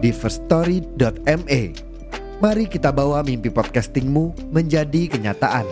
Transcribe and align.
di 0.00 0.10
firststory.me. 0.10 1.62
Mari 2.40 2.64
kita 2.72 2.88
bawa 2.88 3.20
mimpi 3.20 3.52
podcastingmu 3.52 4.48
menjadi 4.48 5.12
kenyataan. 5.12 5.68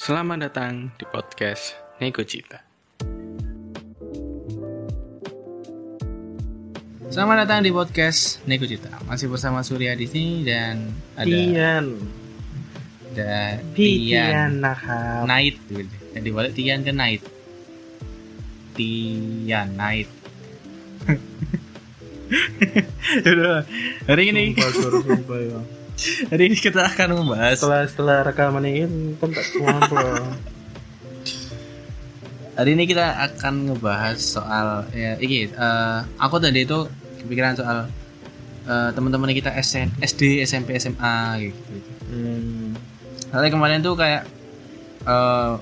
Selamat 0.00 0.48
datang 0.48 0.96
di 0.96 1.04
podcast 1.04 1.76
Nego 2.00 2.24
Cita. 2.24 2.69
Selamat 7.10 7.42
datang 7.42 7.66
di 7.66 7.74
podcast 7.74 8.38
Nego 8.46 8.70
Cita. 8.70 8.86
Masih 9.10 9.26
bersama 9.26 9.66
Surya 9.66 9.98
di 9.98 10.06
sini 10.06 10.46
dan 10.46 10.94
ada 11.18 11.26
Tian 11.26 11.98
ada 13.10 13.58
Tian 13.74 14.62
Nahab 14.62 15.26
Night 15.26 15.58
gitu. 15.74 15.90
Jadi 15.90 16.28
balik 16.30 16.54
Tian 16.54 16.86
ke 16.86 16.94
Night. 16.94 17.18
Tian 18.78 19.74
Night. 19.74 20.06
Hari 24.06 24.24
ini 24.30 24.54
ya. 24.54 24.70
hari 26.30 26.42
ini 26.46 26.56
kita 26.56 26.94
akan 26.94 27.18
membahas 27.18 27.58
Setelah 27.58 27.82
setelah 27.90 28.18
rekaman 28.22 28.70
ini 28.70 29.18
kan 29.18 29.34
tak 29.34 29.50
Hari 32.54 32.70
ini 32.78 32.86
kita 32.86 33.18
akan 33.18 33.54
ngebahas 33.66 34.18
soal 34.22 34.86
ya 34.94 35.18
iki 35.18 35.50
eh, 35.50 35.98
aku 36.22 36.38
tadi 36.38 36.62
itu 36.62 36.86
kepikiran 37.24 37.54
soal 37.56 37.86
eh, 38.66 38.90
teman-teman 38.96 39.32
kita 39.32 39.50
SN, 39.60 39.88
SD, 40.00 40.44
SMP, 40.44 40.76
SMA 40.80 41.16
gitu. 41.48 41.60
hmm. 42.10 42.72
Soalnya 43.30 43.50
kemarin 43.52 43.80
tuh 43.84 43.94
kayak 43.94 44.26
eh, 45.06 45.52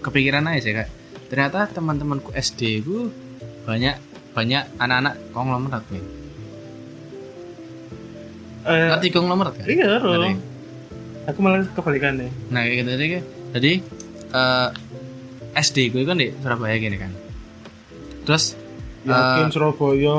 kepikiran 0.00 0.48
aja 0.48 0.60
sih 0.62 0.72
kayak 0.72 0.90
ternyata 1.30 1.70
teman-temanku 1.70 2.34
SD 2.34 2.82
gue 2.82 3.12
banyak 3.68 3.94
banyak 4.34 4.62
anak-anak 4.78 5.14
konglomerat 5.30 5.84
nih. 5.90 6.04
Eh, 8.60 8.88
Ngerti 8.92 9.08
konglomerat 9.14 9.54
kan? 9.56 9.66
iya 9.66 9.96
loh 9.98 10.36
aku 11.28 11.38
malah 11.46 11.62
kebalikan 11.76 12.18
deh 12.18 12.30
Nah 12.50 12.66
kayak 12.66 12.76
gitu 12.82 12.90
jadi 12.96 13.06
jadi 13.54 13.72
eh, 14.34 14.68
SD 15.50 15.90
gue 15.90 16.06
kan 16.06 16.14
di 16.14 16.30
Surabaya 16.38 16.78
gini 16.78 16.94
kan. 16.94 17.10
Terus 18.22 18.54
yakin 19.04 19.48
eh, 19.48 19.52
Surabaya 19.52 20.18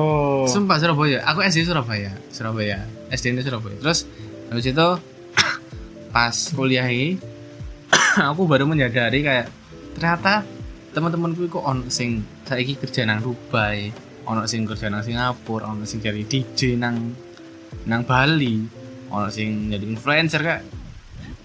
Sumpah 0.50 0.78
Surabaya. 0.82 1.20
Aku 1.30 1.46
SD 1.46 1.70
Surabaya, 1.70 2.12
Surabaya. 2.34 2.82
SD 3.14 3.38
ini 3.38 3.46
Surabaya. 3.46 3.78
Terus 3.78 4.10
habis 4.50 4.66
itu 4.66 4.88
pas 6.16 6.36
kuliah 6.56 6.88
ini 6.90 7.22
aku 8.32 8.48
baru 8.50 8.66
menyadari 8.66 9.22
kayak 9.22 9.48
ternyata 9.96 10.44
teman-temanku 10.92 11.48
kok 11.48 11.64
on 11.64 11.88
sing 11.88 12.26
saiki 12.44 12.76
kerja 12.76 13.08
nang 13.08 13.24
Dubai, 13.24 13.92
ono 14.28 14.44
sing 14.44 14.68
kerja 14.68 14.92
nang 14.92 15.06
Singapura, 15.06 15.72
ono 15.72 15.88
sing 15.88 16.04
jadi 16.04 16.20
DJ 16.28 16.76
nang 16.76 17.16
nang 17.88 18.02
Bali, 18.04 18.60
ono 19.08 19.28
sing 19.32 19.72
jadi 19.72 19.86
influencer 19.88 20.42
kak. 20.44 20.62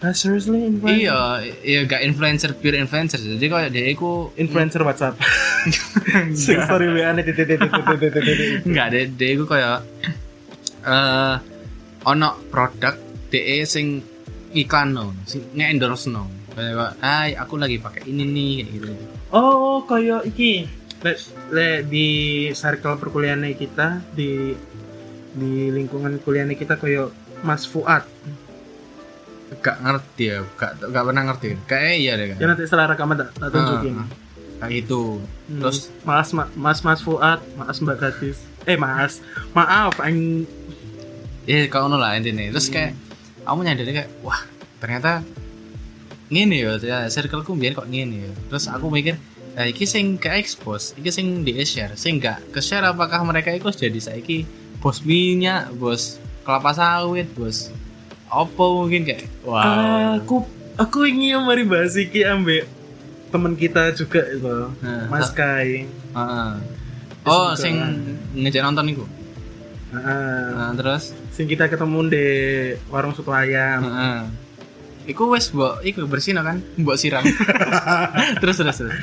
Ah, 0.04 0.12
seriously 0.12 0.60
influencer 0.68 1.08
Iya, 1.08 1.20
iya 1.64 1.80
gak 1.88 2.02
influencer 2.04 2.50
pure 2.56 2.76
influencer. 2.76 3.20
Jadi 3.20 3.46
kayak 3.48 3.70
dia 3.72 3.86
iku 3.92 4.32
influencer 4.36 4.84
WhatsApp 4.84 5.16
sing 6.36 6.60
story 6.62 6.92
WA 6.92 7.16
nih 7.16 7.24
titik 7.24 7.56
titik 7.56 7.70
titik 7.70 7.98
titik 7.98 8.22
titik 8.22 8.48
Enggak, 8.68 8.86
dia, 8.92 9.02
dia 9.08 9.30
itu 9.32 9.44
kayak 9.48 9.78
eh 10.86 11.34
ono 12.06 12.30
produk 12.52 12.94
DE 13.32 13.66
sing 13.66 14.00
iklan 14.54 14.94
no, 14.94 15.12
sing 15.26 15.42
nge-endorse 15.56 16.12
no. 16.12 16.30
Kayak 16.56 16.96
ay 17.04 17.36
aku 17.36 17.60
lagi 17.60 17.76
pakai 17.76 18.08
ini 18.08 18.24
nih 18.24 18.52
kayak 18.64 18.72
gitu. 18.80 18.92
oh 19.36 19.84
kayak 19.84 20.24
iki 20.24 20.64
le, 21.04 21.12
le 21.52 21.68
di 21.84 22.08
circle 22.56 22.96
perkuliahan 22.96 23.44
kita 23.52 24.00
di 24.16 24.56
di 25.36 25.68
lingkungan 25.68 26.16
kuliah 26.24 26.48
kita 26.48 26.80
kayak 26.80 27.12
Mas 27.44 27.68
Fuad 27.68 28.08
Gak 29.62 29.76
ngerti 29.78 30.24
ya, 30.26 30.38
gak, 30.58 30.72
gak 30.90 31.04
pernah 31.06 31.22
ngerti. 31.30 31.46
Kayak 31.70 31.94
iya 31.98 32.12
deh 32.18 32.26
kan. 32.34 32.36
ya 32.42 32.46
nanti 32.50 32.62
setelah 32.66 32.86
rekaman 32.94 33.16
tak 33.18 33.28
tak 33.38 33.48
tunjukin 33.54 33.94
Ah, 33.96 34.06
kayak 34.66 34.72
itu. 34.88 35.02
Hmm. 35.22 35.60
Terus 35.62 35.78
Mas 36.02 36.28
Ma- 36.34 36.52
Mas 36.56 36.78
Mas 36.82 37.00
Fuad, 37.04 37.40
Mas 37.54 37.78
Mbak 37.78 37.96
Gadis. 38.00 38.38
Eh 38.66 38.74
Mas, 38.74 39.22
maaf, 39.54 39.94
ang 40.02 40.42
ya 41.46 41.70
ngono 41.70 41.96
lah 42.00 42.18
intinya. 42.18 42.50
Terus 42.50 42.66
kayak 42.72 42.92
aku 43.46 43.56
menyadari 43.62 43.92
kayak 43.94 44.10
wah 44.26 44.42
ternyata 44.82 45.22
ngene 46.26 46.56
ya, 46.58 46.72
ya 46.82 46.98
circleku 47.06 47.54
biar 47.54 47.78
kok 47.78 47.86
ngene 47.86 48.26
ya. 48.26 48.32
Terus 48.50 48.66
aku 48.66 48.90
mikir 48.90 49.14
Nah, 49.56 49.64
iki 49.64 49.88
sing 49.88 50.20
ke 50.20 50.28
expose, 50.36 50.92
iki 51.00 51.08
sing 51.08 51.40
di 51.40 51.56
share, 51.64 51.96
sing 51.96 52.20
gak 52.20 52.44
ke 52.52 52.60
share 52.60 52.84
apakah 52.84 53.24
mereka 53.24 53.48
itu 53.56 53.64
jadi 53.72 53.96
saiki 53.96 54.44
bos 54.84 55.00
minyak, 55.00 55.72
bos 55.80 56.20
kelapa 56.44 56.76
sawit, 56.76 57.24
bos 57.32 57.72
opo 58.30 58.84
mungkin 58.84 59.06
kayak 59.06 59.26
wow. 59.46 60.18
aku 60.18 60.46
aku 60.76 60.98
ingin 61.08 61.42
mari 61.46 61.62
bahas 61.64 61.96
iki 61.96 62.22
ambek 62.26 62.66
teman 63.30 63.58
kita 63.58 63.90
juga 63.92 64.22
itu, 64.32 64.70
Nah, 64.80 65.10
Mas 65.10 65.28
Kai. 65.34 65.84
Heeh. 66.14 66.50
Oh, 67.26 67.52
Semoga- 67.52 67.58
sing 67.58 67.74
ngejak 68.38 68.62
nonton 68.62 68.86
iku. 68.94 69.04
Heeh. 69.92 70.46
Nah, 70.54 70.72
terus 70.78 71.10
sing 71.34 71.50
kita 71.50 71.66
ketemu 71.66 72.06
di 72.06 72.26
warung 72.88 73.12
soto 73.12 73.34
ayam. 73.34 73.82
Heeh. 73.82 74.18
Iku 75.10 75.30
wes 75.30 75.50
mbok 75.54 75.82
iku 75.86 76.06
bersih 76.06 76.34
kan? 76.38 76.62
Mbok 76.78 76.96
siram. 76.98 77.22
terus 78.42 78.56
terus 78.58 78.76
terus. 78.78 78.94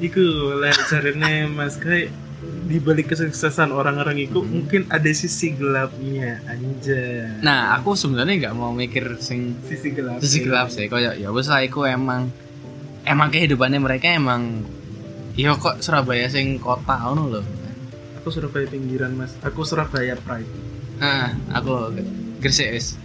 Iku 0.00 0.56
lek 0.60 0.76
jarene 0.88 1.48
Mas 1.52 1.76
Kai 1.80 2.12
di 2.42 2.78
balik 2.78 3.12
kesuksesan 3.12 3.70
orang-orang 3.70 4.26
itu 4.26 4.40
mungkin 4.42 4.88
ada 4.88 5.10
sisi 5.12 5.52
gelapnya 5.52 6.40
anjay. 6.48 7.42
Nah, 7.44 7.76
aku 7.76 7.92
sebenarnya 7.94 8.48
nggak 8.48 8.54
mau 8.56 8.72
mikir 8.72 9.18
sing 9.20 9.58
Sisi 9.66 9.92
gelap. 9.92 10.18
sisi 10.22 10.38
gelap 10.42 10.68
sih. 10.72 10.86
Kayak 10.88 11.20
ya 11.20 11.28
wes 11.30 11.46
lah 11.50 11.60
iku 11.62 11.84
emang 11.84 12.32
emang 13.04 13.28
kehidupannya 13.30 13.78
mereka 13.82 14.10
emang 14.14 14.64
Iya 15.32 15.56
kok 15.56 15.80
Surabaya 15.80 16.28
sing 16.28 16.60
kota 16.60 16.92
ngono 17.08 17.24
loh. 17.40 17.44
Aku 18.20 18.28
Surabaya 18.28 18.68
pinggiran 18.68 19.16
Mas. 19.16 19.32
Aku 19.40 19.64
Surabaya 19.64 20.12
Pride. 20.20 20.48
Nah, 21.00 21.32
aku 21.56 21.88
Gresik 22.44 22.68
wis. 22.76 23.00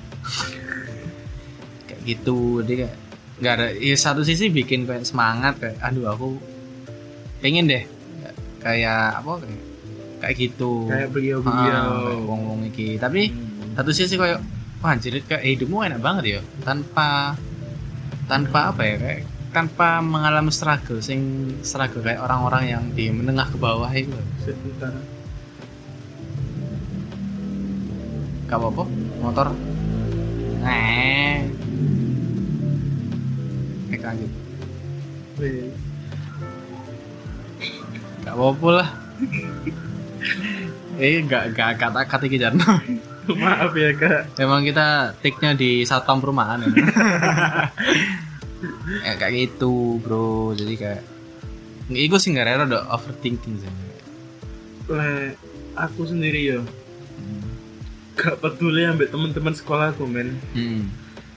kayak 1.87 2.01
gitu, 2.03 2.59
dia 2.67 2.83
kayak 2.83 2.95
nggak 3.37 3.53
ada 3.53 3.67
ya 3.77 3.93
satu 3.93 4.25
sisi 4.25 4.49
bikin 4.49 4.89
kayak 4.89 5.05
semangat 5.05 5.61
kayak 5.61 5.77
aduh 5.77 6.09
aku 6.09 6.41
pengen 7.37 7.69
deh 7.69 7.85
kayak 8.59 9.22
apa 9.22 9.31
kayak 9.44 9.62
kayak 10.18 10.35
gitu. 10.35 10.72
Kayak 10.90 11.07
Ah, 11.07 11.12
beliau-beliau. 11.13 11.85
kayak 12.07 12.22
wong-wong 12.25 12.59
iki. 12.68 12.97
Tapi 12.97 13.29
satu 13.73 13.91
sisi 13.91 14.18
kayak 14.18 14.39
wah 14.81 14.94
anjir 14.94 15.21
kayak 15.24 15.44
hidupmu 15.45 15.86
enak 15.86 16.01
banget 16.01 16.24
ya. 16.25 16.42
Tanpa 16.62 17.38
tanpa 18.27 18.74
apa 18.74 18.81
ya 18.83 18.95
kayak 18.98 19.21
tanpa 19.48 20.04
mengalami 20.04 20.51
struggle 20.51 21.00
sing 21.00 21.21
struggle 21.63 22.04
kayak 22.04 22.19
orang-orang 22.19 22.63
yang 22.68 22.83
di 22.94 23.09
menengah 23.09 23.48
ke 23.48 23.57
bawah 23.57 23.89
itu. 23.89 24.13
Gak 28.48 28.57
apa-apa 28.57 28.83
motor. 29.19 29.48
Eh 30.63 31.44
eh 33.88 34.00
lanjut. 34.00 34.31
Weh. 35.38 35.68
Gak 38.27 38.35
apa-apa 38.35 38.69
lah 38.74 38.89
eh 40.97 41.24
gak 41.24 41.56
gak 41.56 41.71
kata 41.79 42.00
kata 42.03 42.25
kejar 42.27 42.53
Maaf 43.27 43.75
ya 43.75 43.91
kak. 43.91 44.39
Emang 44.39 44.63
kita 44.63 45.12
take-nya 45.19 45.51
di 45.51 45.83
satpam 45.83 46.24
perumahan 46.24 46.63
ya. 46.63 46.71
ya 49.03 49.13
kayak 49.19 49.33
gitu, 49.35 50.00
bro. 50.00 50.56
Jadi 50.56 50.74
kayak 50.74 51.03
Iku 51.88 52.15
sih 52.15 52.31
nggak 52.31 52.47
rela 52.47 52.63
udah 52.63 52.88
overthinking 52.88 53.59
sih. 53.59 53.68
Le, 54.88 55.35
aku 55.75 56.07
sendiri 56.07 56.56
ya. 56.56 56.59
gak 58.15 58.39
peduli 58.39 58.81
ambek 58.81 59.12
teman-teman 59.12 59.51
sekolahku 59.51 60.07
men 60.07 60.39
Hmm. 60.56 60.88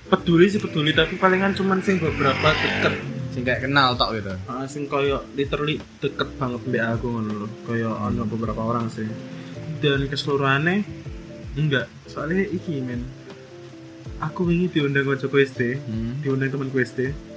peduli 0.07 0.47
sih 0.47 0.57
peduli 0.57 0.95
tapi 0.95 1.19
palingan 1.19 1.53
cuman 1.53 1.83
sing 1.83 1.99
beberapa 1.99 2.55
deket 2.55 2.95
Sing 3.31 3.43
kayak 3.47 3.67
kenal 3.67 3.95
tok 3.95 4.19
gitu. 4.19 4.35
Ah, 4.51 4.67
sing 4.67 4.91
koyo 4.91 5.23
literally 5.39 5.79
deket 6.03 6.35
banget 6.37 6.61
mbak 6.67 6.99
aku 6.99 7.07
ngono 7.09 7.33
lho. 7.45 7.49
Koyo 7.65 7.91
ono 7.95 8.23
beberapa 8.27 8.63
orang 8.63 8.91
sih. 8.91 9.07
Dan 9.81 10.11
keseluruhannya 10.11 10.83
enggak. 11.55 11.87
Soalnya 12.11 12.45
iki 12.47 12.83
men. 12.83 13.07
Aku 14.21 14.45
wingi 14.45 14.69
diundang 14.69 15.09
ke 15.09 15.25
SD 15.47 15.81
Hmm. 15.81 16.21
diundang 16.21 16.53
temanku 16.53 16.77
SD 16.77 17.31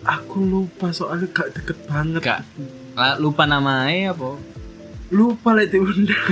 aku 0.00 0.40
lupa 0.40 0.90
soalnya 0.96 1.28
gak 1.30 1.52
deket 1.54 1.78
banget. 1.84 2.24
Gak. 2.24 2.40
Lupa 3.20 3.44
namanya 3.44 4.16
apa? 4.16 4.40
lupa 5.10 5.58
lek 5.58 5.74
diundang 5.74 6.14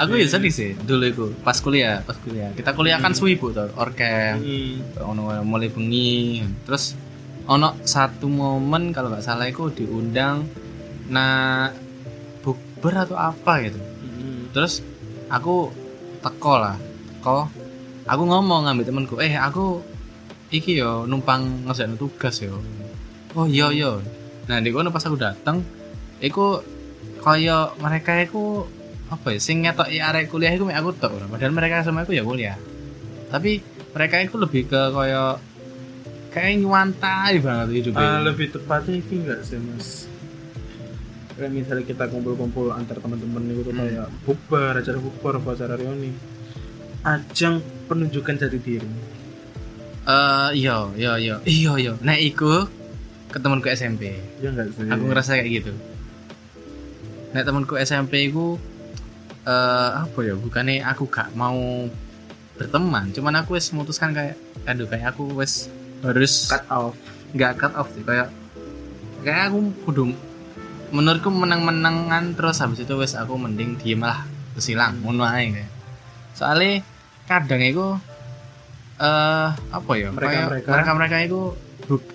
Aku 0.00 0.16
ya 0.16 0.24
sedih 0.24 0.48
sih 0.48 0.72
dulu 0.80 1.04
itu 1.04 1.24
pas 1.44 1.52
kuliah, 1.60 2.00
pas 2.00 2.16
kuliah. 2.16 2.48
Kita 2.56 2.72
kuliah 2.72 2.96
kan 2.96 3.12
suwibu 3.12 3.52
tuh, 3.52 3.68
orkem. 3.76 4.40
Hmm. 4.40 4.74
ono 5.12 5.44
mulai 5.44 5.68
bengi 5.68 6.40
terus 6.64 6.96
ono 7.44 7.76
satu 7.84 8.24
momen 8.24 8.96
kalau 8.96 9.12
nggak 9.12 9.20
salah 9.20 9.44
itu 9.44 9.68
diundang 9.74 10.48
nah 11.10 11.68
bukber 12.40 13.04
atau 13.04 13.16
apa 13.18 13.66
gitu 13.66 13.80
Hmm. 14.00 14.48
terus 14.56 14.80
aku 15.28 15.68
teko 16.20 16.54
lah 16.56 16.76
teko 17.18 17.48
aku 18.06 18.22
ngomong 18.24 18.68
ngambil 18.68 18.84
temanku 18.86 19.14
eh 19.20 19.36
aku 19.36 19.84
iki 20.48 20.80
yo 20.80 21.04
numpang 21.04 21.66
ngerjain 21.68 21.96
tugas 21.96 22.40
yo 22.40 22.56
oh 23.34 23.44
iya 23.44 23.68
iya 23.74 23.98
nah 24.46 24.62
di 24.62 24.70
kono 24.70 24.88
pas 24.88 25.04
aku 25.04 25.18
datang 25.18 25.60
iku 26.22 26.62
kaya 27.20 27.74
mereka 27.82 28.16
iku 28.22 28.64
apa 29.10 29.26
ya 29.34 29.38
sing 29.42 29.66
ngetok 29.66 29.90
arek 29.90 30.30
kuliah 30.30 30.54
iku 30.54 30.70
aku 30.70 30.90
tok 30.94 31.18
ora. 31.18 31.26
padahal 31.26 31.50
mereka 31.50 31.82
sama 31.82 32.06
aku 32.06 32.14
ya 32.14 32.22
kuliah. 32.22 32.54
Tapi 33.26 33.58
mereka 33.90 34.22
itu 34.22 34.38
lebih 34.38 34.70
ke 34.70 34.80
kaya 34.94 35.34
kayak 36.30 36.62
nyuantai 36.62 37.42
banget 37.42 37.68
hidupnya. 37.82 38.06
Ah, 38.06 38.22
lebih 38.22 38.54
tepatnya 38.54 39.02
itu 39.02 39.12
enggak 39.18 39.40
sih 39.42 39.58
mas? 39.58 40.06
Kayak 41.34 41.50
misalnya 41.50 41.84
kita 41.84 42.04
kumpul-kumpul 42.06 42.70
antar 42.70 43.02
teman-teman 43.02 43.42
itu 43.50 43.66
Hmm. 43.66 43.78
kayak 43.82 44.06
bukber 44.22 44.78
acara 44.78 44.98
bukber 44.98 45.32
apa 45.42 45.48
acara 45.58 45.74
reuni. 45.74 46.14
Ajang 47.02 47.58
penunjukan 47.90 48.34
jati 48.38 48.58
diri. 48.62 48.86
Eh 50.06 50.50
iya 50.54 50.86
iya 50.94 51.12
iya. 51.18 51.36
Iya 51.42 51.72
iya. 51.76 51.92
Nah 51.98 52.14
iku 52.14 52.70
ke 53.26 53.38
temanku 53.38 53.66
SMP 53.66 54.14
ya 54.38 54.54
enggak 54.54 54.70
sih? 54.70 54.86
Aku 54.86 55.02
ngerasa 55.02 55.34
kayak 55.34 55.50
gitu. 55.50 55.72
Nah 57.34 57.42
temanku 57.42 57.74
SMP 57.74 58.30
ku 58.30 58.54
eh 59.50 59.90
apa 59.98 60.18
ya 60.22 60.34
bukannya 60.36 60.86
aku 60.86 61.10
gak 61.10 61.34
mau 61.34 61.90
berteman 62.54 63.10
cuman 63.10 63.40
aku 63.40 63.58
wes 63.58 63.72
memutuskan 63.72 64.14
kayak 64.14 64.38
aduh 64.62 64.86
kayak 64.86 65.10
aku 65.10 65.26
wes 65.34 65.66
harus 66.00 66.46
cut 66.46 66.62
off 66.70 66.94
nggak 67.32 67.58
cut 67.58 67.72
off 67.74 67.88
sih 67.90 68.04
kayak 68.04 68.30
kayak 69.20 69.50
aku 69.50 69.58
kudu 69.82 70.04
menurutku 70.90 71.30
menang-menangan 71.30 72.34
terus 72.34 72.60
habis 72.60 72.78
itu 72.78 72.94
wes 72.94 73.16
aku 73.16 73.34
mending 73.34 73.74
diem 73.74 73.98
lah 73.98 74.22
terus 74.52 74.68
hilang 74.68 74.98
ngono 75.00 75.24
ae 75.24 75.50
kayak 75.50 75.70
soalnya 76.36 76.84
kadang 77.26 77.62
itu 77.62 77.86
eh 79.00 79.48
apa 79.72 79.92
ya 79.96 80.12
Mereka-mereka. 80.12 80.68
mereka 80.68 80.90
mereka 80.94 81.16
itu 81.24 81.40
buk- 81.88 82.12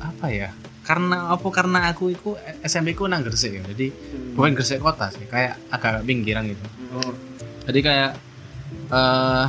apa 0.00 0.26
ya 0.32 0.48
karena 0.82 1.30
apa? 1.30 1.46
Karena 1.54 1.78
aku 1.90 2.10
itu 2.10 2.34
SMP 2.66 2.98
ku 2.98 3.06
nang 3.06 3.22
Gresik 3.22 3.54
ya. 3.54 3.62
Jadi 3.62 3.90
bukan 4.34 4.58
Gresik 4.58 4.82
kota 4.82 5.08
sih 5.14 5.24
kayak 5.30 5.58
agak 5.70 6.02
pinggiran 6.02 6.50
gitu. 6.50 6.64
Oh, 6.94 7.14
jadi 7.70 7.80
kayak 7.80 8.10
eh 8.92 9.46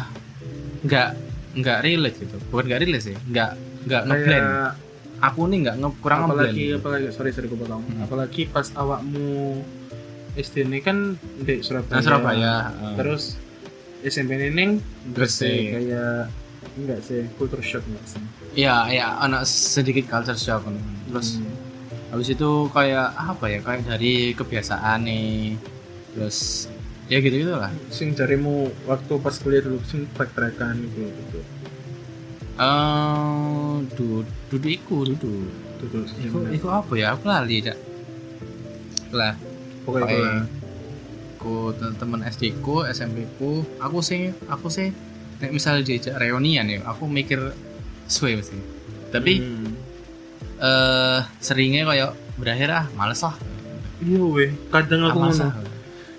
nggak 0.86 1.10
nggak 1.58 1.78
relate 1.82 2.18
gitu. 2.22 2.38
Bukan 2.54 2.64
nggak 2.70 2.82
relate 2.86 3.04
sih 3.04 3.16
nggak 3.18 3.52
nggak 3.90 4.02
ngeblend. 4.08 4.48
Aku 5.24 5.48
nih 5.48 5.58
nggak 5.68 5.76
nge 5.80 5.90
kurang 6.04 6.20
ngeblend 6.28 6.54
apalagi 6.54 6.66
apalagi 6.78 7.06
sorry 7.16 7.30
sorry 7.34 7.48
gue 7.50 7.60
potong. 7.60 7.82
Hmm. 7.82 8.06
apalagi 8.06 8.42
pas 8.52 8.68
awakmu 8.76 9.64
SD 10.34 10.66
ini 10.66 10.82
kan 10.82 11.14
di 11.46 11.62
Surabaya, 11.62 11.94
nah 11.94 12.02
Surabaya 12.02 12.54
eh. 12.74 12.96
terus 12.98 13.38
SMP 14.02 14.36
ini 14.36 14.50
neng 14.50 14.72
Gresik. 15.14 15.78
kayak 15.78 16.28
enggak 16.74 17.00
sih 17.06 17.30
culture 17.38 17.62
shock 17.62 17.86
enggak 17.86 18.06
sih? 18.10 18.22
Iya, 18.58 18.76
ya 18.90 19.08
anak 19.22 19.46
sedikit 19.46 20.10
culture 20.10 20.38
shock 20.38 20.66
kan. 20.66 20.74
Terus 21.14 21.38
Hmm. 21.38 21.54
habis 22.10 22.28
itu 22.28 22.50
kayak 22.68 23.08
apa 23.14 23.46
ya? 23.48 23.60
Kayak 23.60 23.86
dari 23.88 24.14
kebiasaan 24.34 25.06
nih. 25.06 25.54
Terus 26.12 26.66
ya 27.06 27.20
gitu 27.20 27.36
gitu 27.38 27.54
lah. 27.54 27.70
sing 27.88 28.12
jarimu 28.12 28.56
waktu 28.84 29.14
pas 29.20 29.36
kuliah 29.36 29.62
dulu 29.62 29.78
sing 29.84 30.10
backtrackan 30.10 30.74
gitu 30.82 31.06
gitu 31.06 31.40
Eh, 32.54 33.74
du, 33.92 34.22
duduk 34.48 34.72
iku, 34.72 34.98
duduk. 35.04 35.50
dulu 35.82 36.06
Iku, 36.18 36.38
iku 36.54 36.68
apa 36.70 36.94
ya? 36.94 37.12
Aku 37.12 37.26
lali, 37.26 37.60
Cak. 37.60 37.76
Lah, 39.10 39.34
pokoknya 39.84 40.46
aku 41.36 41.70
teman 41.98 42.24
SD 42.24 42.56
ku, 42.62 42.86
SMP 42.86 43.26
ku, 43.36 43.66
aku 43.78 44.00
sih, 44.00 44.32
aku 44.48 44.70
sih 44.70 44.94
nek 45.38 45.52
misalnya 45.52 45.84
diajak 45.84 46.16
reunian 46.16 46.66
ya, 46.66 46.80
aku 46.88 47.04
mikir 47.04 47.52
suwe 48.06 48.38
mesti. 48.38 48.56
Tapi 49.10 49.34
Hmm. 49.36 49.63
Eh 50.56 51.20
seringnya 51.40 51.84
kayak 51.84 52.12
berakhir 52.36 52.70
ah, 52.72 52.86
males 52.94 53.20
lah. 53.20 53.36
iya 54.00 54.20
weh 54.20 54.52
kadang 54.68 55.06
aku 55.06 55.16
Ah, 55.16 55.22
males 55.22 55.38
ngono 55.38 55.50
lah. 55.50 55.56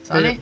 Soalnya 0.02 0.32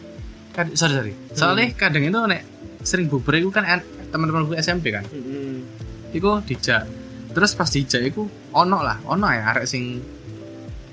kad- 0.51 0.75
sorry 0.75 0.95
sorry. 0.95 1.13
Soalnya 1.33 1.67
kadang 1.73 2.03
itu 2.03 2.19
nek 2.23 2.43
sering 2.83 3.07
bubur 3.07 3.33
itu 3.33 3.49
kan 3.49 3.65
teman-teman 4.09 4.45
gue 4.45 4.57
SMP 4.57 4.91
kan. 4.91 5.03
Hmm. 5.07 5.65
Iku 6.11 6.43
dijak. 6.43 6.85
Terus 7.33 7.53
pas 7.53 7.67
dijak 7.67 8.03
iku 8.05 8.27
ono 8.51 8.79
lah, 8.79 9.01
ono 9.03 9.25
ya 9.27 9.49
arek 9.51 9.65
sing 9.65 10.03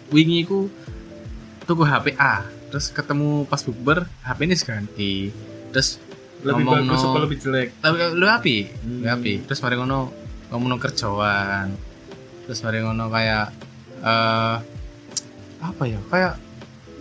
wingi 0.10 0.42
iku 0.42 0.70
tuku 1.62 1.84
HP 1.84 2.16
A. 2.16 2.42
Terus 2.70 2.90
ketemu 2.90 3.44
pas 3.44 3.60
bubur 3.60 4.06
HP 4.22 4.40
ini 4.42 4.56
ganti. 4.56 5.14
Terus 5.70 5.98
lebih 6.40 6.64
Ngomong 6.64 6.88
bagus 6.88 7.02
no- 7.04 7.10
apa 7.10 7.20
lebih 7.20 7.38
jelek 7.38 7.68
tapi 7.78 7.96
lu 8.16 8.26
api, 8.26 8.58
Hmm. 8.80 9.00
lu 9.04 9.08
api. 9.10 9.34
Terus 9.44 9.60
mari 9.60 9.76
ngono 9.76 10.00
ngomong 10.50 10.80
kerjaan. 10.80 11.68
Terus 12.50 12.60
mari 12.60 12.82
ngono 12.82 13.06
kayak 13.08 13.46
eh 14.02 14.56
apa 15.62 15.84
ya? 15.86 16.00
Kayak 16.10 16.34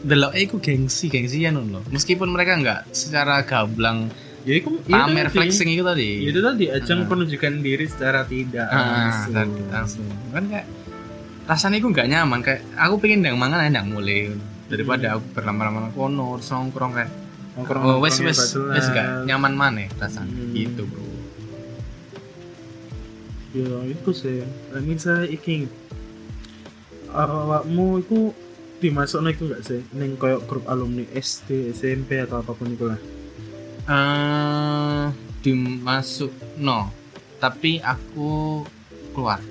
delok 0.01 0.37
iku 0.37 0.57
gengsi 0.59 1.09
gengsian 1.09 1.57
loh. 1.57 1.81
Meskipun 1.89 2.29
mereka 2.29 2.53
nggak 2.55 2.93
secara 2.93 3.41
gamblang 3.43 4.13
ya 4.45 4.55
itu 4.55 4.77
ya 4.85 5.03
pamer 5.03 5.27
tadi. 5.27 5.35
flexing 5.35 5.69
itu 5.71 5.81
tadi. 5.83 6.11
Ya 6.21 6.29
itu 6.31 6.41
tadi 6.41 6.65
ajang 6.69 7.01
Ah. 7.01 7.07
penunjukan 7.07 7.53
diri 7.59 7.85
secara 7.85 8.23
tidak 8.23 8.69
Ah, 8.69 8.77
langsung. 9.09 9.33
dan- 9.33 9.69
langsung. 9.69 10.05
Kan 10.29 10.45
kayak 10.47 10.67
rasanya 11.45 11.81
aku 11.81 11.89
nggak 11.91 12.09
nyaman 12.09 12.41
kayak 12.43 12.61
aku 12.77 12.95
pengen 12.99 13.25
yang 13.25 13.37
mangan 13.37 13.73
yang 13.73 13.89
mulai 13.89 14.29
daripada 14.69 15.17
aku 15.17 15.33
berlama-lama 15.33 15.89
kono 15.91 16.37
nongkrong 16.37 16.93
kayak 16.93 17.11
Nongkrong- 17.57 17.83
oh 17.83 17.99
wes 17.99 18.21
wes 18.21 18.37
wes 18.55 18.87
gak 18.93 19.25
nyaman 19.25 19.57
mana 19.57 19.89
rasanya 19.97 20.29
Hmm. 20.29 20.53
gitu 20.53 20.85
bro 20.85 21.08
ya 23.59 23.79
itu 23.91 24.11
sih. 24.15 24.47
Lah, 24.71 24.83
misalnya 24.83 25.27
iki. 25.27 25.67
Awakmu 27.09 28.05
itu 28.05 28.31
dimasuk 28.79 29.25
itu 29.27 29.43
enggak 29.51 29.63
sih? 29.67 29.81
Neng 29.97 30.15
koyo 30.15 30.39
grup 30.47 30.69
alumni 30.71 31.03
SD 31.11 31.75
SMP 31.75 32.23
atau 32.23 32.45
apa 32.45 32.55
pun 32.55 32.71
itu 32.71 32.85
lah. 32.87 33.01
Eh 33.89 35.05
dimasuk 35.43 36.31
no 36.61 36.93
tapi 37.39 37.83
aku 37.83 38.63
keluar. 39.15 39.43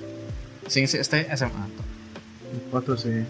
Sing 0.68 0.88
stay 0.88 1.28
SMA 1.34 1.66
waktu 2.72 2.94
sih. 2.96 3.20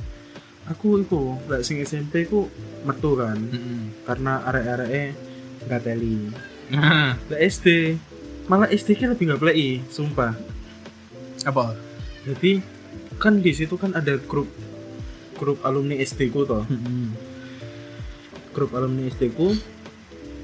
Aku 0.69 1.01
itu 1.01 1.41
nggak 1.49 1.65
sing 1.65 1.81
SMP 1.81 2.29
ku 2.29 2.47
metu 2.85 3.17
kan. 3.17 3.39
Mm-mm. 3.39 4.05
karena 4.05 4.45
arek-arek 4.49 5.17
nggak 5.69 5.83
teli. 5.85 6.33
Nah, 6.69 7.17
SD 7.33 7.97
malah 8.49 8.69
SD 8.69 8.97
ki 8.97 9.05
lebih 9.09 9.29
nggak 9.29 9.41
play 9.41 9.81
sumpah 9.93 10.33
apa? 11.47 11.77
Jadi 12.27 12.63
kan 13.19 13.43
di 13.43 13.53
situ 13.55 13.75
kan 13.75 13.95
ada 13.95 14.17
grup 14.19 14.49
grup 15.39 15.59
alumni 15.63 15.99
SD 15.99 16.35
ku 16.35 16.43
toh. 16.43 16.67
Grup 18.55 18.71
alumni 18.75 19.07
SD 19.11 19.35
ku. 19.35 19.55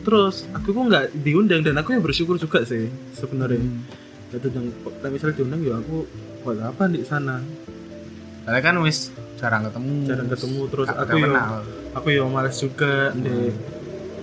Terus 0.05 0.45
aku 0.53 0.77
kok 0.77 0.85
nggak 0.93 1.05
diundang 1.25 1.65
dan 1.65 1.81
aku 1.81 1.97
yang 1.97 2.05
bersyukur 2.05 2.37
juga 2.37 2.63
sih 2.63 2.93
sebenarnya. 3.17 3.63
Itu 4.31 4.51
yang 4.53 4.71
misalnya 5.11 5.35
diundang 5.39 5.61
ya 5.65 5.81
aku 5.81 6.05
buat 6.45 6.61
apa 6.61 6.87
di 6.93 7.03
sana? 7.03 7.41
Soalnya 8.45 8.61
kan 8.61 8.77
wis 8.85 9.09
jarang 9.41 9.65
ketemu. 9.67 9.95
Jarang 10.05 10.29
ketemu 10.29 10.61
terus 10.69 10.89
aku 10.93 11.17
yo 11.17 11.27
kenal. 11.33 11.65
aku 11.97 12.07
yo 12.13 12.25
males 12.29 12.57
juga 12.61 13.11
di 13.17 13.51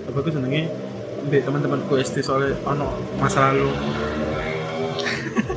apa 0.06 0.18
aku 0.22 0.30
senengnya 0.30 0.70
di 1.30 1.38
teman-temanku 1.42 1.94
SD 2.02 2.26
soalnya 2.26 2.58
ono 2.66 2.98
masa 3.22 3.54
lalu 3.54 3.70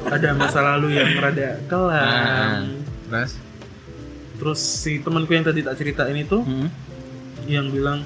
ada 0.08 0.28
masa 0.36 0.60
lalu 0.60 0.98
yang 0.98 1.10
rada 1.18 1.60
kelam. 1.66 2.82
Terus? 3.08 3.32
Terus 4.34 4.60
si 4.60 4.98
temanku 5.00 5.30
yang 5.32 5.46
tadi 5.46 5.62
tak 5.62 5.78
ceritain 5.78 6.16
itu 6.16 6.42
Hmm. 6.42 6.68
yang 7.44 7.68
bilang 7.68 8.02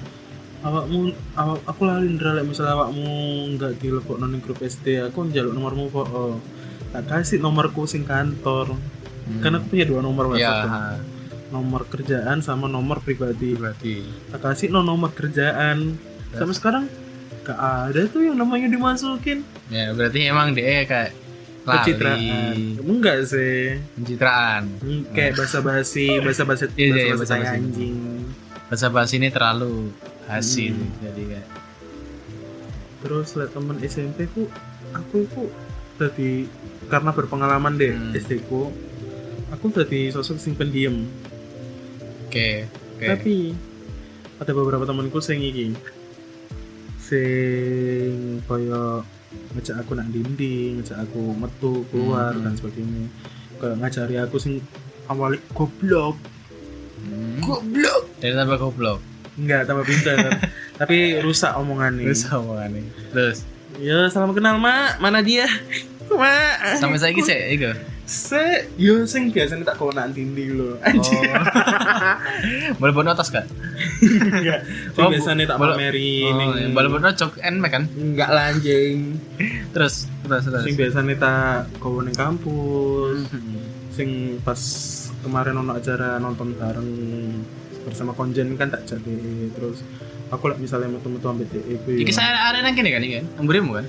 awakmu 0.61 1.15
awak 1.39 1.63
aku 1.63 1.87
lali 1.87 2.11
ndra 2.11 2.35
lek 2.35 2.47
misal 2.51 2.67
awakmu 2.67 3.07
nggak 3.55 3.79
dilebok 3.79 4.19
nang 4.19 4.43
grup 4.43 4.59
SD 4.59 4.99
aku 5.07 5.31
njaluk 5.31 5.55
nomormu 5.55 5.87
kok 5.95 6.09
oh. 6.11 6.37
tak 6.91 7.05
kasih 7.07 7.39
nomorku 7.39 7.85
sing 7.85 8.03
kantor. 8.03 8.75
Karena 9.45 9.61
aku 9.61 9.77
punya 9.77 9.85
dua 9.85 10.01
nomor 10.01 10.25
ya 10.33 10.49
WhatsApp 10.49 10.65
kan. 10.73 10.99
nomor 11.49 11.81
kerjaan 11.85 12.39
sama 12.41 12.65
nomor 12.65 13.05
pribadi. 13.05 13.53
Berarti 13.53 14.01
tak 14.33 14.41
kasih 14.41 14.73
no 14.73 14.81
nomor 14.81 15.13
kerjaan. 15.13 16.01
Sampai 16.33 16.57
sekarang 16.57 16.85
gak 17.45 17.57
ada 17.57 18.05
tuh 18.09 18.25
yang 18.25 18.37
namanya 18.37 18.69
dimasukin. 18.69 19.45
Ya 19.69 19.93
berarti 19.93 20.29
emang 20.29 20.57
dia 20.57 20.85
kayak 20.85 21.13
pencitraan. 21.71 22.55
Enggak 22.81 23.19
sih. 23.25 23.77
Pencitraan. 23.95 24.63
Hmm, 24.79 25.03
kayak 25.11 25.33
bahasa 25.35 25.59
basi 25.61 26.07
bahasa 26.19 26.43
bahasa 26.43 26.65
Iya, 26.71 26.87
iya, 26.89 27.05
bahasa 27.13 27.37
basa-basi. 27.37 27.55
anjing. 27.55 27.97
Bahasa 28.67 28.87
bahasa 28.89 29.13
ini 29.15 29.29
terlalu 29.29 29.75
hasil 30.25 30.77
jadi 30.99 31.23
kayak 31.27 31.49
terus 32.99 33.33
liat 33.33 33.49
temen 33.49 33.79
SMP 33.81 34.27
ku 34.29 34.45
aku 34.91 35.25
ku 35.29 35.49
tadi 35.97 36.45
karena 36.87 37.11
berpengalaman 37.11 37.75
deh 37.75 37.93
Hmm. 37.93 38.13
SD 38.13 38.45
ku 38.45 38.69
aku 39.49 39.71
tadi 39.71 40.09
sosok 40.09 40.37
sing 40.37 40.53
pendiam. 40.53 41.07
Oke 42.25 42.67
oke. 42.93 43.07
Tapi 43.07 43.35
ada 44.37 44.53
beberapa 44.53 44.85
temanku 44.85 45.17
sing 45.19 45.41
iki. 45.41 45.73
Sing 46.99 48.43
koyo 48.45 49.01
ngajak 49.53 49.77
aku 49.83 49.93
nak 49.93 50.09
dinding 50.09 50.81
ngajak 50.81 50.99
aku 51.05 51.23
metu 51.35 51.85
keluar 51.89 52.33
Hmm. 52.33 52.45
dan 52.49 52.53
sebagainya. 52.57 53.05
Kayak 53.59 53.77
ngajari 53.83 54.15
aku 54.23 54.37
sing 54.39 54.55
awalnya 55.07 55.41
goblok. 55.53 56.17
Hmm. 56.99 57.39
goblok! 57.41 58.03
Jadi 58.19 58.35
tambah 58.35 58.59
goblok? 58.59 58.99
Enggak 59.39 59.71
tambah 59.71 59.85
pintar 59.87 60.17
tapi 60.81 61.19
rusak 61.23 61.55
omongannya. 61.55 62.11
Terus 62.11 62.27
omongannya. 62.31 62.83
Terus? 63.15 63.39
Ya 63.79 64.11
salam 64.11 64.35
kenal 64.35 64.59
mak. 64.59 64.99
Mana 64.99 65.23
dia? 65.23 65.47
Mak 66.09 66.81
sampai 66.81 66.99
saya 66.99 67.13
sih 67.15 67.39
itu 67.55 67.71
se 68.09 68.73
yo 68.81 69.05
sing 69.05 69.29
biasanya 69.29 69.69
tak 69.69 69.77
kau 69.77 69.93
nak 69.93 70.17
dinding 70.17 70.57
lo 70.57 70.81
anjir 70.81 71.29
boleh 72.81 72.93
buat 72.97 73.05
notas 73.05 73.29
kan? 73.29 73.45
Enggak. 74.01 74.65
Oh, 74.97 75.13
biasanya 75.13 75.45
tak 75.45 75.61
pamerin 75.61 76.33
oh, 76.33 76.39
ning- 76.41 76.57
yang 76.57 76.73
boleh 76.73 76.89
buat 76.89 77.13
cok 77.13 77.37
en 77.45 77.61
kan? 77.69 77.85
Enggak 78.01 78.31
lah 78.33 78.49
anjing. 78.49 79.21
Terus 79.77 80.09
terus 80.25 80.45
terus. 80.49 80.65
Sing 80.65 80.75
biasanya 80.81 81.15
tak 81.21 81.69
kau 81.85 82.01
ning 82.01 82.17
kampus. 82.17 83.29
Hmm. 83.29 83.61
sing 83.93 84.39
pas 84.47 84.57
kemarin 85.27 85.59
ono 85.59 85.75
acara 85.75 86.23
nonton 86.23 86.55
bareng 86.55 86.91
bersama 87.85 88.17
konjen 88.17 88.57
kan 88.57 88.73
tak 88.73 88.89
jadi. 88.89 89.53
Terus 89.53 89.85
aku 90.33 90.49
lah 90.49 90.57
misalnya 90.57 90.97
metu-metu 90.97 91.29
ambil 91.29 91.45
DE 91.53 91.77
ku 91.85 91.93
Iki 91.93 92.13
saya 92.17 92.53
ada 92.53 92.65
nang 92.65 92.73
kene 92.73 92.89
kan 92.89 93.05
iki? 93.05 93.21
Kan? 93.21 93.27
Amburimu 93.45 93.77
kan 93.77 93.85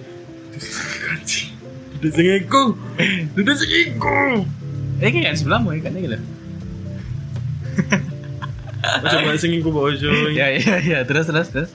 Duduk 1.99 2.15
sing 2.15 2.27
iku 2.31 2.63
Duduk 3.35 3.55
sing 3.59 3.69
iku 3.69 4.43
iki 4.99 5.19
kan 5.23 5.35
sebelahmu 5.35 5.75
kan 5.79 5.95
iki 5.95 6.07
lho 6.11 6.19
Coba 8.99 9.31
sing 9.35 9.51
iku 9.55 9.69
bojo 9.71 10.11
ya 10.31 10.51
ya 10.55 10.75
ya. 10.79 10.99
Terus 11.03 11.27
terus 11.27 11.47
terus. 11.51 11.71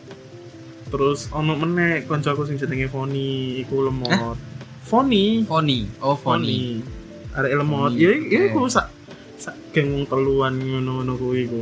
Terus 0.89 1.21
ono 1.33 1.53
meneh 1.57 2.05
koncoku 2.09 2.49
sing 2.49 2.57
jenenge 2.57 2.89
Foni. 2.89 3.61
Iku 3.61 3.89
lemot. 3.89 4.37
Foni? 4.85 5.45
Foni. 5.45 5.89
Oh 6.01 6.17
Foni. 6.17 6.81
Ada 7.33 7.53
lemot. 7.53 7.93
Foni, 7.93 8.01
Ya 8.01 8.11
ya 8.13 8.49
oke. 8.49 8.53
aku 8.53 8.61
sak 8.69 8.87
sak 9.37 9.55
geng 9.75 9.93
wong 9.93 10.05
teluan 10.09 10.55
ngono-ngono 10.57 11.13
kuwi 11.17 11.45
iku. 11.49 11.61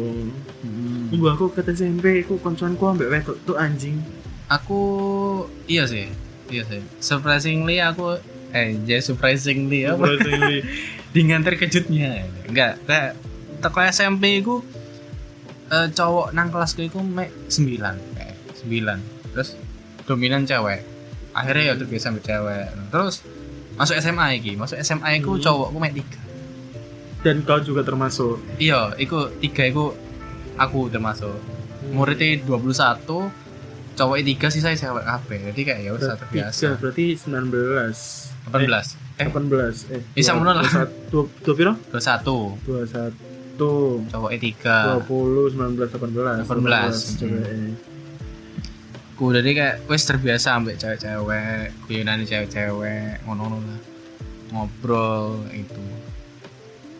Hmm. 0.62 1.10
Mbah 1.14 1.34
aku 1.34 1.50
kata 1.50 1.74
SMP 1.74 2.22
iku 2.22 2.38
koncoanku 2.38 2.82
ambek 2.86 3.10
wedok 3.10 3.36
tuh 3.42 3.56
anjing. 3.58 3.98
Aku 4.46 4.80
iya 5.66 5.86
sih. 5.88 6.06
Iya 6.52 6.66
sih. 6.68 6.82
Surprisingly 7.00 7.80
aku 7.80 8.18
eh 8.52 8.76
jadi 8.84 9.00
surprisingly 9.00 9.88
apa? 9.88 10.04
Surprisingly. 10.04 10.60
dengan 11.16 11.44
terkejutnya 11.44 12.24
enggak 12.48 12.80
kayak 12.88 13.12
teko 13.60 13.78
SMP 13.84 14.40
ku 14.40 14.64
eh, 15.68 15.88
cowok 15.92 16.32
nang 16.32 16.48
kelasku 16.48 16.84
itu 16.84 17.00
mek 17.00 17.28
9 17.48 18.16
kayak 18.16 18.36
9 18.64 19.32
terus 19.36 19.56
dominan 20.04 20.44
cewek. 20.44 20.84
Akhirnya 21.32 21.72
ya 21.72 21.74
terbiasa 21.80 22.12
sama 22.12 22.20
cewek. 22.20 22.66
Terus 22.92 23.14
masuk 23.80 23.96
SMA 23.96 24.26
iki. 24.36 24.52
Masuk 24.56 24.76
SMA 24.84 25.16
ku 25.24 25.36
Hmm. 25.36 25.42
cowokku 25.42 25.78
mek 25.80 25.94
3 25.96 26.20
Dan 27.22 27.46
kau 27.46 27.62
juga 27.62 27.86
termasuk? 27.86 28.42
Iya 28.58 28.92
iku 28.98 29.30
tiga 29.38 29.62
iku 29.64 29.94
aku 30.58 30.90
termasuk 30.90 31.32
muridnya 31.94 32.42
21 32.44 33.30
cowok 33.94 34.16
tiga 34.22 34.46
sih 34.48 34.58
saya 34.58 34.72
cewek 34.72 35.02
kabeh. 35.02 35.38
Jadi 35.48 35.60
kayak 35.62 35.80
ya 35.80 35.90
udah 35.90 36.08
Berarti 36.10 36.22
terbiasa. 36.22 36.66
berarti 36.76 37.04
19 37.14 37.92
18 38.42 38.96
eh 39.14 39.26
18 39.28 39.92
eh. 39.92 40.02
Bisa 40.12 40.30
dua- 40.32 40.42
dua 40.52 40.64
satu- 40.64 40.98
dua 41.08 41.24
dua 41.42 41.54
piro? 41.54 41.72
21 41.90 42.58
21 43.54 44.08
cowoknya 44.08 44.38
tiga. 44.40 44.76
20 44.98 45.52
19 45.52 45.86
18 45.86 46.42
18. 46.42 47.20
cewek. 47.20 47.46
ku 49.12 49.30
jadi 49.30 49.50
kayak 49.52 49.76
wes 49.86 50.02
terbiasa 50.02 50.56
ambek 50.56 50.74
cewek-cewek 50.76 51.86
guyonan 51.86 52.24
cewek-cewek 52.24 53.22
ngono-ngono 53.22 53.60
lah. 53.60 53.80
Ngobrol 54.50 55.46
itu. 55.52 55.84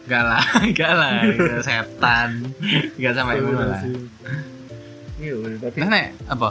Gak 0.05 0.23
lah 0.23 0.45
gak 0.79 0.93
lah 0.93 1.25
setan. 1.61 2.53
Gak 2.95 3.13
sama 3.13 3.35
itu 3.35 3.51
lah. 3.51 3.83
Iya, 5.17 5.35
weh, 5.37 5.55
tapi 5.57 5.79
nah 5.79 5.89
nek 5.89 6.07
apa 6.27 6.49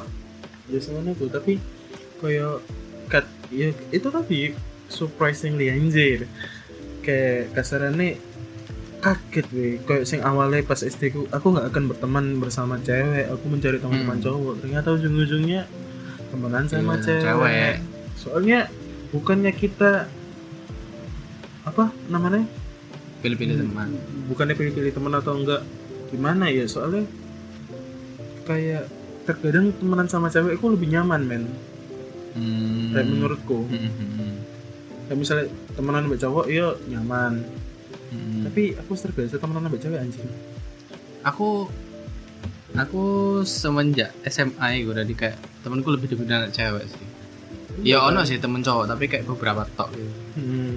ya 0.71 0.79
semuanya 0.79 1.11
tuh 1.13 1.27
tapi 1.27 1.59
koyo 2.17 2.63
kat 3.05 3.27
ya 3.51 3.69
itu 3.91 4.07
tadi 4.07 4.55
surprisingly 4.87 5.67
anjir. 5.67 6.25
Kayak 7.01 7.51
kasarannya 7.53 8.15
kaget 9.01 9.47
weh. 9.51 9.75
Kayak 9.81 10.03
sing 10.05 10.21
awalnya 10.21 10.61
pas 10.61 10.79
SD 10.79 11.11
ku 11.11 11.25
aku 11.27 11.51
nggak 11.51 11.67
akan 11.73 11.83
berteman 11.89 12.25
bersama 12.37 12.77
cewek. 12.79 13.27
Aku 13.27 13.45
mencari 13.47 13.77
teman-teman 13.77 14.15
Hmm. 14.15 14.25
cowok. 14.25 14.53
Ternyata 14.61 14.87
ujung-ujungnya 14.93 15.65
temenan 16.29 16.65
sama 16.65 16.95
Iya, 16.95 17.03
cewek. 17.03 17.25
cewek. 17.25 17.75
soalnya 18.15 18.59
bukannya 19.09 19.51
kita 19.51 20.05
apa 21.61 21.89
namanya? 22.07 22.45
Pilih-pilih 23.21 23.57
teman. 23.59 23.89
bukannya 24.25 24.55
pilih-pilih 24.55 24.91
teman 24.91 25.13
atau 25.13 25.35
enggak 25.35 25.61
gimana 26.09 26.47
ya? 26.47 26.65
Soalnya 26.65 27.05
kayak 28.43 28.85
terkadang 29.31 29.71
temenan 29.79 30.07
sama 30.11 30.27
cewek 30.27 30.59
itu 30.59 30.65
lebih 30.67 30.88
nyaman 30.91 31.21
men. 31.23 31.43
Hmm. 32.31 32.95
kayak 32.95 33.07
menurutku. 33.11 33.67
Hmm, 33.67 33.91
hmm, 33.91 34.09
hmm. 34.15 34.35
kayak 35.07 35.17
misalnya 35.19 35.45
temenan 35.75 36.03
sama 36.07 36.17
cowok 36.19 36.45
iya 36.51 36.67
nyaman. 36.91 37.33
Hmm. 38.11 38.43
tapi 38.43 38.75
aku 38.75 38.91
terbiasa 38.91 39.39
temenan 39.39 39.71
sama 39.71 39.77
cewek 39.79 40.00
anjing. 40.00 40.29
Aku 41.23 41.71
aku 42.75 43.03
semenjak 43.43 44.11
SMA 44.27 44.83
gue 44.83 44.91
udah 44.95 45.03
di 45.07 45.15
kayak 45.15 45.35
temenku 45.63 45.91
lebih 45.91 46.15
dominan 46.15 46.47
anak 46.47 46.55
cewek 46.55 46.85
sih. 46.88 47.07
Ya 47.81 48.03
ono 48.03 48.27
sih 48.27 48.38
temen 48.38 48.63
cowok 48.63 48.85
tapi 48.91 49.07
kayak 49.07 49.27
beberapa 49.27 49.63
tok. 49.75 49.89
Gitu 49.95 50.11
hmm. 50.39 50.75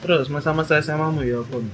Terus 0.00 0.26
masa-masa 0.32 0.80
SMA 0.80 1.12
mu 1.12 1.22
ya 1.24 1.44
pun 1.44 1.64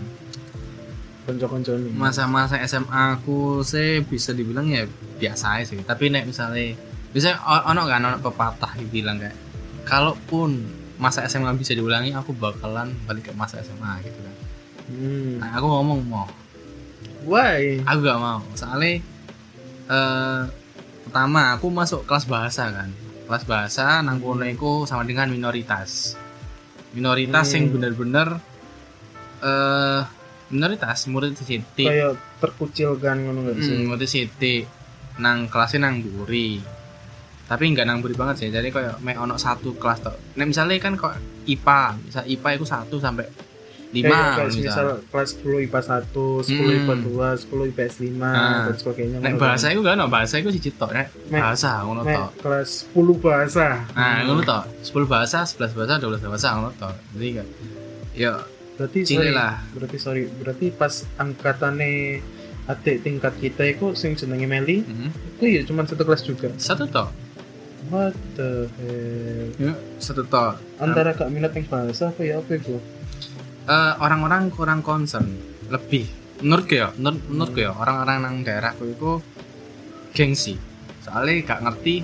konco-konco 1.27 1.75
nih 1.75 1.91
masa-masa 1.91 2.63
SMA 2.63 3.19
aku 3.19 3.67
sih 3.67 4.01
bisa 4.07 4.31
dibilang 4.31 4.71
ya 4.71 4.87
biasa 5.19 5.59
aja 5.59 5.75
sih. 5.75 5.83
Tapi 5.83 6.09
nek 6.15 6.31
misalnya 6.31 6.79
bisa 7.11 7.35
ono 7.43 7.83
kan 7.91 8.01
ono 8.07 8.19
pepatah 8.23 8.79
bilang 8.89 9.19
kayak 9.19 9.35
kalaupun 9.83 10.63
masa 10.97 11.27
SMA 11.29 11.53
bisa 11.59 11.75
diulangi 11.77 12.15
aku 12.15 12.33
bakalan 12.33 12.95
balik 13.05 13.29
ke 13.29 13.33
masa 13.35 13.61
SMA 13.61 14.07
gitu 14.07 14.19
kan. 14.23 14.35
Hmm. 14.87 15.43
nah, 15.43 15.51
aku 15.59 15.67
ngomong 15.67 16.01
mau. 16.07 16.31
Why? 17.27 17.83
Aku 17.83 17.99
gak 18.07 18.21
mau. 18.23 18.39
Soalnya 18.55 19.03
eh 19.91 20.43
pertama 21.07 21.59
aku 21.59 21.67
masuk 21.75 22.07
kelas 22.07 22.25
bahasa 22.31 22.71
kan. 22.71 22.91
Kelas 23.27 23.43
bahasa 23.43 23.99
nang 24.07 24.23
kono 24.23 24.47
iku 24.47 24.87
sama 24.87 25.03
dengan 25.03 25.27
minoritas. 25.27 26.15
Minoritas 26.95 27.51
Hmm. 27.51 27.55
yang 27.59 27.65
bener-bener 27.75 28.29
eh 29.43 30.01
minoritas 30.49 31.07
murid 31.07 31.35
sithik 31.35 31.67
kayak 31.83 32.15
terkucilkan 32.39 33.17
ngono 33.21 33.41
gak 33.45 33.57
sih 33.59 33.75
Hmm, 33.75 33.87
murid 33.89 34.07
sithik 34.07 34.65
nang 35.17 35.47
kelasnya 35.47 35.83
nang 35.83 36.01
buri 36.01 36.61
tapi 37.45 37.63
nggak 37.69 37.83
nang 37.83 37.99
buri 37.99 38.13
banget 38.13 38.37
sih 38.37 38.49
jadi 38.49 38.69
kayak 38.69 38.99
mek 39.01 39.17
ono 39.17 39.35
satu 39.37 39.75
kelas 39.75 40.03
tok 40.03 40.17
nah 40.35 40.43
misalnya 40.43 40.77
kan 40.77 40.95
kok 40.95 41.15
IPA 41.45 41.83
misal 42.01 42.23
IPA 42.25 42.49
itu 42.53 42.65
satu 42.65 42.97
sampai 42.97 43.27
lima 43.89 44.35
Kayak- 44.35 44.51
misal 44.51 44.61
misal 44.61 44.87
kelas 45.09 45.31
10 45.39 45.63
IPA 45.63 45.81
1, 45.81 46.11
10 46.43 46.59
Hmm. 46.59 46.75
IPA 46.77 46.95
2, 47.01 47.29
10 47.39 47.65
IPS 47.67 47.95
5 47.97 48.29
Nah. 48.29 48.67
dan 48.67 48.77
sebagainya. 48.77 49.17
nek 49.17 49.31
ngono 49.31 49.41
bahasa 49.41 49.65
kan. 49.65 49.73
itu 49.73 49.81
gak 49.81 49.95
ono 49.95 50.07
bahasa 50.07 50.35
itu 50.37 50.51
siji 50.53 50.71
tok 50.73 50.91
nek 50.93 51.07
bahasa 51.33 51.71
ngono 51.81 52.03
tok 52.05 52.31
kelas 52.37 52.71
10 52.85 53.15
bahasa. 53.17 53.67
Nah, 53.89 54.17
ngono 54.23 54.43
toh. 54.43 54.63
10 54.83 55.07
bahasa, 55.07 55.39
11 55.45 55.71
bahasa, 55.73 55.93
12 55.97 56.19
bahasa 56.21 56.49
ngono 56.53 56.71
toh. 56.75 56.93
Jadi 57.15 57.29
kan 57.33 57.47
ya 58.13 58.33
Berarti 58.77 58.99
Cilik 59.09 59.33
sorry, 59.33 59.33
lah. 59.33 59.55
Berarti 59.73 59.97
sorry, 59.97 60.23
berarti 60.29 60.67
pas 60.69 60.93
angkatannya 61.17 62.21
adik 62.67 62.97
tingkat 63.07 63.35
kita 63.39 63.63
itu 63.73 63.95
sing 63.95 64.19
jenenge 64.19 64.45
Meli 64.45 64.83
Hmm. 64.83 65.11
itu 65.39 65.45
ya 65.47 65.63
cuma 65.65 65.87
satu 65.87 66.03
kelas 66.05 66.23
juga? 66.27 66.51
Satu 66.61 66.85
toh. 66.87 67.09
what 67.87 68.11
the 68.35 68.67
hell? 68.67 69.71
Ya, 69.71 69.73
satu 70.03 70.27
toh. 70.27 70.59
antara 70.83 71.15
kak 71.15 71.31
minat 71.31 71.55
yang 71.55 71.71
bahasa 71.71 72.11
apa 72.11 72.21
ya 72.27 72.43
apa 72.43 72.59
itu? 72.59 72.83
Eh, 73.67 73.93
orang-orang 74.03 74.51
kurang 74.51 74.83
concern. 74.83 75.27
Lebih. 75.71 76.11
Menurut 76.43 76.67
ya 76.69 76.91
menurut 76.99 77.23
menurutku 77.31 77.59
ya 77.63 77.73
orang-orang 77.73 78.17
nang 78.23 78.35
daerahku 78.43 78.91
itu 78.91 79.23
gengsi. 80.13 80.59
Soalnya 81.07 81.47
gak 81.47 81.61
ngerti 81.63 82.03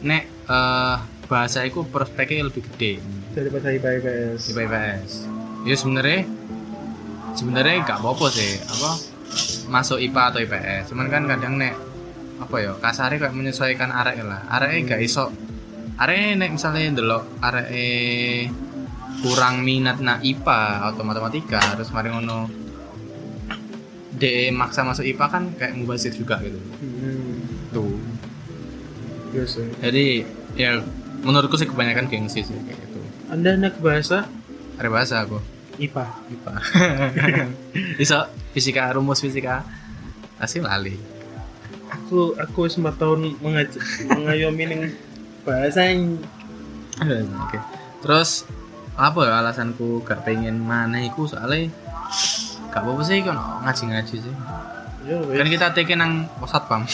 nek 0.00 0.24
eh 0.48 0.96
bahasa 1.28 1.62
itu 1.68 1.84
prospeknya 1.86 2.48
lebih 2.48 2.64
gede. 2.72 2.98
Daripada 3.36 3.70
IPA 3.70 3.90
IPS 4.00 4.40
di 4.48 4.52
PPS 4.56 5.39
ya 5.64 5.76
sebenarnya 5.76 6.24
sebenarnya 7.36 7.84
gak 7.84 7.98
apa-apa 8.00 8.26
sih 8.32 8.58
apa 8.60 8.90
masuk 9.70 10.02
IPA 10.02 10.22
atau 10.34 10.40
IPS 10.42 10.82
cuman 10.90 11.06
kan 11.06 11.22
kadang 11.30 11.54
nek 11.60 11.74
apa 12.40 12.56
ya 12.56 12.72
kasarnya 12.80 13.20
kayak 13.20 13.36
menyesuaikan 13.36 13.92
arek 13.92 14.24
lah. 14.24 14.40
Arek 14.48 14.88
gak 14.88 15.00
iso 15.04 15.28
arek 16.00 16.40
nek 16.40 16.50
misalnya 16.56 16.96
delok 16.96 17.24
arek 17.44 17.68
kurang 19.20 19.60
minat 19.60 20.00
na 20.00 20.16
IPA 20.24 20.90
atau 20.90 21.04
matematika 21.04 21.60
terus 21.76 21.92
mari 21.92 22.08
ngono 22.08 22.48
DE 24.16 24.48
maksa 24.52 24.84
masuk 24.84 25.04
IPA 25.04 25.26
kan 25.28 25.42
kayak 25.60 25.76
mubazir 25.76 26.12
juga 26.16 26.40
gitu. 26.40 26.56
Hmm, 26.80 27.44
tuh. 27.72 28.00
Biasa 29.30 29.60
jadi 29.84 30.24
ya 30.56 30.80
menurutku 31.20 31.60
sih 31.60 31.68
kebanyakan 31.68 32.08
gengsi 32.08 32.40
sih 32.40 32.56
kayak 32.56 32.80
gitu. 32.88 33.00
Anda 33.28 33.60
anak 33.60 33.76
bahasa 33.84 34.24
ada 34.80 34.88
bahasa 34.88 35.20
aku. 35.20 35.36
IPA 35.76 36.04
IPA 36.32 36.52
bisa 38.00 38.32
fisika 38.56 38.88
rumus 38.96 39.20
fisika. 39.20 39.60
Asli 40.40 40.64
lali. 40.64 40.96
Aku 41.92 42.32
aku 42.40 42.64
sempat 42.72 42.96
tahun 42.96 43.36
mengaj 43.44 43.76
mengayomi 44.08 44.64
ning 44.64 44.82
bahasa 45.44 45.84
yang 45.84 46.16
oke. 47.44 47.60
Terus 48.00 48.48
apa 48.96 49.20
ya 49.28 49.44
alasanku 49.44 50.00
gak 50.00 50.24
pengen 50.24 50.64
mana 50.64 51.04
iku? 51.04 51.28
Soalnya 51.28 51.68
gak 52.72 52.80
apa-apa 52.80 53.02
sih 53.04 53.20
kan 53.20 53.36
ngaji-ngaji 53.68 54.16
sih. 54.16 54.34
Ya 55.04 55.16
kan 55.20 55.48
kita 55.48 55.66
take 55.76 55.92
nang 55.92 56.24
posat 56.40 56.64
pam 56.68 56.84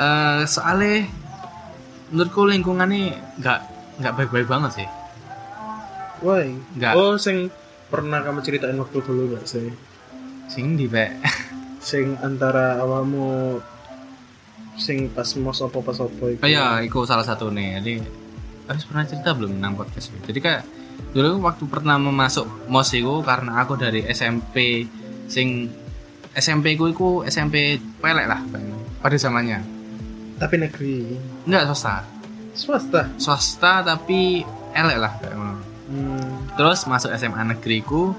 Eh 0.00 0.42
soalnya 0.48 1.08
menurutku 2.08 2.48
lingkungannya 2.48 3.20
gak 3.40 3.69
gak 4.00 4.16
baik-baik 4.16 4.48
banget 4.48 4.82
sih 4.82 4.88
Why? 6.20 6.52
Nggak. 6.76 6.92
Oh, 7.00 7.16
sing 7.16 7.48
pernah 7.88 8.20
kamu 8.20 8.44
ceritain 8.44 8.76
waktu 8.76 9.00
dulu 9.00 9.40
gak 9.40 9.48
sih? 9.48 9.72
sing 10.50 10.74
di 10.74 10.90
pe 10.90 11.14
Sing 11.80 12.18
antara 12.20 12.76
awamu 12.82 13.56
sing 14.76 15.08
pas 15.08 15.24
mos 15.40 15.64
apa 15.64 15.80
pas 15.80 15.96
apa 15.96 16.24
itu. 16.28 16.40
Oh 16.44 16.48
iya, 16.50 16.84
itu 16.84 16.98
salah 17.08 17.24
satu 17.24 17.48
nih. 17.48 17.80
Jadi 17.80 17.94
harus 18.68 18.84
pernah 18.84 19.04
cerita 19.08 19.32
belum 19.32 19.56
nang 19.56 19.80
podcast? 19.80 20.12
Jadi 20.28 20.38
kayak 20.44 20.62
dulu 21.16 21.40
waktu 21.48 21.64
pertama 21.72 22.12
masuk 22.12 22.44
mos 22.68 22.92
itu 22.92 23.24
karena 23.24 23.64
aku 23.64 23.80
dari 23.80 24.04
SMP 24.12 24.84
sing 25.24 25.72
SMP 26.36 26.76
ku 26.76 26.92
iku 26.92 27.24
SMP 27.24 27.80
pelek 28.02 28.28
lah 28.28 28.44
pada 29.00 29.16
zamannya. 29.16 29.64
Tapi 30.36 30.54
negeri. 30.60 31.16
Enggak 31.48 31.72
swasta. 31.72 32.04
Swasta. 32.54 33.10
Swasta 33.16 33.82
tapi 33.86 34.42
elek 34.74 34.98
lah 34.98 35.12
kayak 35.18 35.34
ngono. 35.34 35.56
Hmm. 35.90 36.30
Terus 36.54 36.86
masuk 36.86 37.10
SMA 37.14 37.42
negeriku 37.56 38.14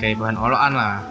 kayak 0.00 0.20
bahan 0.20 0.38
olokan 0.40 0.72
lah. 0.76 1.04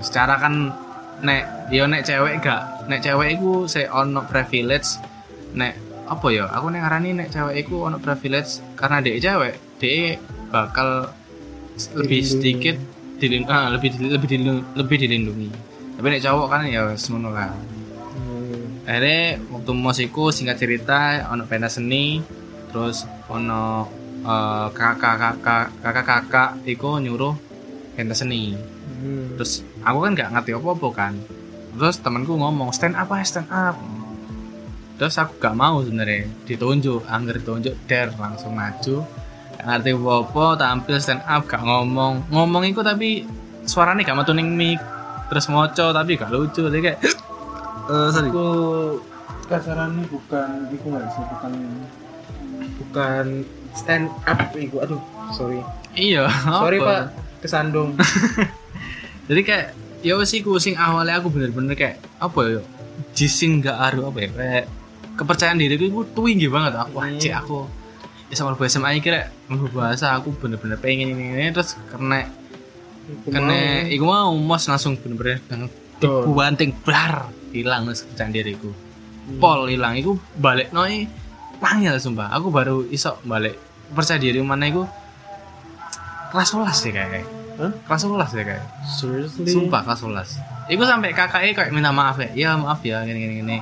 Secara 0.00 0.40
kan 0.40 0.72
nek 1.20 1.68
yo 1.68 1.84
nek 1.84 2.04
cewek 2.04 2.40
gak 2.40 2.88
nek 2.88 3.04
cewek 3.04 3.36
iku 3.36 3.68
se 3.68 3.84
ono 3.86 4.24
privilege 4.24 4.96
nek 5.52 5.76
apa 6.08 6.26
ya 6.32 6.48
aku 6.48 6.72
nek 6.72 6.80
ngarani 6.80 7.10
nek 7.12 7.28
cewek 7.28 7.54
iku 7.60 7.86
ono 7.86 8.00
privilege 8.00 8.64
karena 8.74 9.04
dia 9.04 9.20
cewek 9.20 9.54
dia 9.76 10.16
bakal 10.48 11.12
lebih 11.96 12.24
sedikit 12.24 12.76
dilindungi 13.20 13.52
ah, 13.52 13.68
lebih 13.68 14.00
lebih 14.00 14.28
dilindungi, 14.32 14.64
lebih 14.80 14.96
dilindungi 14.96 15.48
tapi 16.00 16.06
nek 16.16 16.24
cowok 16.24 16.46
kan 16.48 16.64
ya 16.64 16.82
semono 16.96 17.28
lah. 17.28 17.52
Akhirnya 18.84 19.40
waktu 19.52 19.72
mosiku 19.76 20.32
singkat 20.32 20.56
cerita 20.60 21.28
ono 21.28 21.44
pentas 21.44 21.76
seni 21.76 22.20
terus 22.70 23.04
ono 23.28 23.88
eh, 24.24 24.66
kakak 24.72 25.16
kakak 25.16 25.66
kakak 25.80 26.06
kakak 26.06 26.50
iku 26.64 27.00
nyuruh 27.00 27.34
pentas 27.96 28.22
seni. 28.24 28.56
Hmm. 29.00 29.32
terus 29.32 29.64
aku 29.80 30.04
kan 30.04 30.12
nggak 30.12 30.30
ngerti 30.36 30.50
apa 30.56 30.68
apa 30.76 30.88
kan. 30.92 31.14
Terus 31.70 31.96
temanku 32.02 32.36
ngomong 32.36 32.74
stand 32.74 32.98
up 32.98 33.08
aja 33.14 33.24
stand 33.24 33.48
up. 33.48 33.76
Terus 35.00 35.16
aku 35.16 35.40
gak 35.40 35.56
mau 35.56 35.80
sebenarnya 35.80 36.28
ditunjuk 36.44 37.08
angger 37.08 37.40
ditunjuk 37.40 37.72
der 37.88 38.12
langsung 38.20 38.52
maju. 38.52 39.00
Gak 39.56 39.64
ngerti 39.64 39.90
apa 39.96 40.12
apa 40.20 40.44
tampil 40.60 40.96
stand 41.00 41.24
up 41.24 41.48
gak 41.48 41.64
ngomong. 41.64 42.28
Ngomong 42.28 42.68
itu 42.68 42.84
tapi 42.84 43.24
suaranya 43.64 44.04
gak 44.04 44.18
metu 44.20 44.32
ning 44.36 44.52
mic 44.52 44.80
terus 45.30 45.46
moco 45.46 45.94
tapi 45.94 46.18
gak 46.18 46.34
lucu 46.34 46.66
jadi 46.66 46.78
kayak 46.90 46.98
eh 47.90 48.08
sorry 48.08 48.28
Aku 48.30 48.46
kasarannya 49.46 50.06
bukan 50.06 50.48
iku 50.70 50.86
nggak 50.88 51.06
sih 51.10 51.22
bukan 51.26 51.52
bukan 52.78 53.24
stand 53.72 54.06
up 54.24 54.38
iku 54.54 54.76
aduh 54.80 55.00
sorry. 55.30 55.58
Iya 55.92 56.30
sorry 56.44 56.78
apa? 56.78 56.86
pak 56.86 57.00
kesandung. 57.40 57.98
Jadi 59.28 59.40
kayak 59.42 59.66
ya 60.00 60.14
wes 60.14 60.30
iku 60.30 60.56
sing 60.56 60.74
awalnya 60.74 61.18
aku 61.18 61.28
bener-bener 61.28 61.74
kayak 61.74 61.98
apa 62.16 62.40
ya 62.46 62.60
jising 63.10 63.58
gak 63.60 63.74
aru 63.90 64.06
apa 64.06 64.18
ya 64.20 64.30
kayak 64.30 64.64
kepercayaan 65.16 65.58
diriku 65.58 66.06
itu 66.06 66.20
tinggi 66.24 66.46
banget. 66.46 66.72
Aku 66.78 66.94
wah 66.94 67.06
Hmm. 67.06 67.18
cek 67.18 67.34
aku 67.36 67.66
ya 68.30 68.34
sama 68.38 68.54
bahasa 68.54 68.78
SMA 68.78 68.94
ini 68.94 69.00
kira 69.02 69.26
bahasa 69.74 70.14
aku 70.14 70.30
bener-bener 70.32 70.78
pengen 70.78 71.10
ini, 71.10 71.34
ini 71.34 71.50
terus 71.50 71.74
karena 71.90 72.30
Iku 73.10 73.34
karena 73.34 73.58
mau. 73.82 73.90
iku 73.90 74.04
mau 74.06 74.30
mos 74.38 74.70
langsung 74.70 74.94
bener-bener 74.94 75.42
dibanting 75.98 76.70
blar 76.86 77.26
hilang 77.50 77.86
kepercayaan 77.86 78.32
diriku. 78.32 78.70
Hmm. 78.70 79.38
pol 79.38 79.68
hilang 79.68 79.94
iku 79.94 80.16
balik 80.40 80.72
noi 80.74 81.06
panggil 81.60 81.94
sumpah. 82.00 82.32
Aku 82.34 82.48
baru 82.50 82.88
iso 82.88 83.20
balik 83.22 83.54
percaya 83.92 84.18
diri 84.18 84.40
mana 84.40 84.66
iku. 84.66 84.88
Kelas 86.30 86.54
11 86.54 86.86
deh 86.86 86.92
kayak. 86.94 87.26
Hah? 87.60 87.72
kelas 87.84 88.02
11 88.06 88.36
deh 88.38 88.44
kayak. 88.46 88.64
Seriously? 88.86 89.50
Sumpah 89.50 89.82
kelas 89.84 90.00
11 90.06 90.70
Iku 90.70 90.82
sampai 90.86 91.10
kakaknya 91.10 91.52
kayak 91.52 91.74
minta 91.74 91.90
maaf 91.90 92.16
ya 92.22 92.30
Ya 92.32 92.50
maaf 92.54 92.80
ya 92.86 93.02
gini 93.02 93.18
gini 93.18 93.34
gini. 93.42 93.58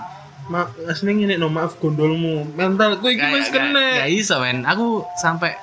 Ma 0.48 0.64
aslinya 0.88 1.28
ini 1.28 1.34
no 1.36 1.48
maaf 1.52 1.76
gondolmu. 1.80 2.56
Mentalku 2.56 3.08
iki 3.12 3.24
wis 3.36 3.48
kena. 3.52 4.04
Gak 4.04 4.12
iso 4.12 4.40
men. 4.40 4.64
Aku 4.64 5.04
sampai 5.20 5.56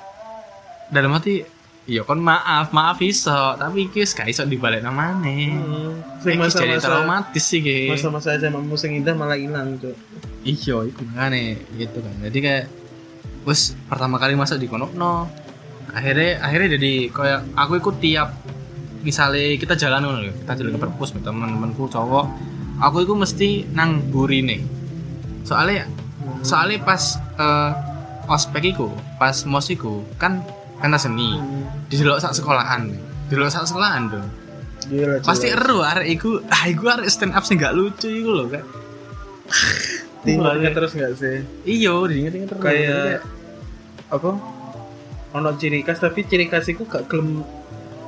Dalam 0.86 1.18
hati 1.18 1.42
Iya 1.86 2.02
kan 2.02 2.18
maaf 2.18 2.74
Maaf 2.74 2.98
iso 3.06 3.34
Tapi 3.58 3.90
iki 3.90 4.02
wis 4.02 4.18
gak 4.18 4.26
iso 4.26 4.42
dibalik 4.46 4.82
namanya 4.82 5.22
Hmm. 5.22 6.02
Sing 6.22 6.42
Iki 6.42 6.50
jadi 6.50 6.76
masa-masa 6.78 6.88
traumatis 6.90 7.46
sih 7.46 7.60
ki 7.62 7.94
masa-masa 7.94 8.34
SMA 8.42 8.58
mu 8.58 8.74
sing 8.74 8.98
indah 8.98 9.14
malah 9.14 9.38
hilang 9.38 9.78
tuh 9.78 9.94
Iya 10.46 10.86
iku 10.86 11.02
makanya 11.10 11.58
gitu 11.78 11.98
kan. 12.06 12.14
Jadi 12.22 12.38
kayak 12.42 12.66
Wes 13.46 13.78
pertama 13.86 14.18
kali 14.18 14.34
masuk 14.34 14.58
di 14.58 14.66
kono 14.66 14.90
no 14.98 15.30
akhirnya 15.94 16.42
akhirnya 16.42 16.82
jadi 16.82 16.94
kayak 17.14 17.42
aku 17.54 17.74
ikut 17.78 17.96
tiap 18.02 18.30
misalnya 19.06 19.54
kita 19.62 19.78
jalan 19.78 20.02
ngono 20.02 20.20
lho, 20.26 20.34
kita 20.34 20.54
jalan 20.58 20.72
ke 20.76 20.80
perpus 20.82 21.14
sama 21.14 21.22
teman-temanku 21.22 21.86
cowok 21.86 22.26
aku 22.82 23.06
itu 23.06 23.14
mesti 23.14 23.50
nang 23.78 24.02
burine. 24.10 24.66
Soalnya 25.46 25.86
soalnya 26.42 26.82
pas 26.82 27.22
eh, 27.38 27.72
ospek 28.26 28.74
iku 28.74 28.90
pas 29.22 29.46
mos 29.46 29.70
iku 29.70 30.02
kan 30.18 30.42
pentas 30.78 31.04
seni. 31.04 31.36
Di 31.86 31.96
delok 31.96 32.20
sak 32.20 32.34
sekolahan. 32.34 32.90
Di 33.26 33.34
delok 33.34 33.50
sak 33.50 33.66
sekolahan 33.66 34.04
dong 34.08 34.28
Gila, 34.86 35.18
pasti 35.20 35.50
eru 35.50 35.82
arek 35.82 36.08
iku. 36.12 36.46
Ah 36.46 36.66
iku 36.66 36.86
arek 36.88 37.10
stand 37.10 37.34
up 37.34 37.42
sing 37.42 37.58
gak 37.58 37.74
lucu 37.74 38.06
iku 38.06 38.30
lho 38.32 38.46
kan 38.48 38.62
Diingat-ingat 40.22 40.74
terus 40.78 40.92
nggak 40.94 41.12
sih? 41.16 41.38
Iyo 41.64 42.06
diinget-inget 42.06 42.50
terus. 42.50 42.62
Kayak 42.62 43.22
apa? 44.08 44.30
Ono 45.34 45.50
ciri 45.56 45.82
khas 45.82 45.98
tapi 45.98 46.22
ciri 46.24 46.46
khas 46.46 46.66
itu 46.66 46.82
gak 46.84 47.06
gelem 47.06 47.42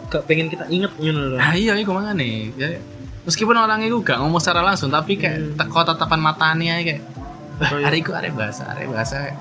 gak 0.07 0.23
pengen 0.23 0.47
kita 0.47 0.63
inget 0.67 0.93
ngono 0.95 1.33
loh 1.33 1.39
Ah 1.39 1.51
iya 1.51 1.73
iku 1.75 1.91
makane. 1.91 2.53
Ya, 2.55 2.77
meskipun 3.25 3.53
orang 3.53 3.81
itu 3.81 3.97
gak 3.99 4.17
ngomong 4.17 4.37
secara 4.37 4.61
langsung 4.61 4.87
tapi 4.87 5.17
kayak 5.17 5.57
Hmm. 5.57 5.59
hmm. 5.59 5.67
kok 5.67 5.83
tatapan 5.83 6.21
matanya 6.21 6.77
kayak 6.79 7.01
"Wah, 7.57 7.67
Kayak- 7.67 7.83
hari 7.83 7.97
iku 7.99 8.11
arek 8.13 8.33
bahasa, 8.33 8.63
arek 8.69 8.87
bahasa. 8.87 9.33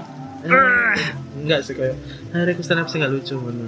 Enggak 1.37 1.61
sih 1.63 1.75
kayak 1.75 1.97
hari 2.33 2.51
aku 2.55 2.63
stand 2.63 2.81
up 2.81 2.89
sih 2.89 2.99
gak 2.99 3.13
lucu 3.13 3.35
ngono 3.37 3.67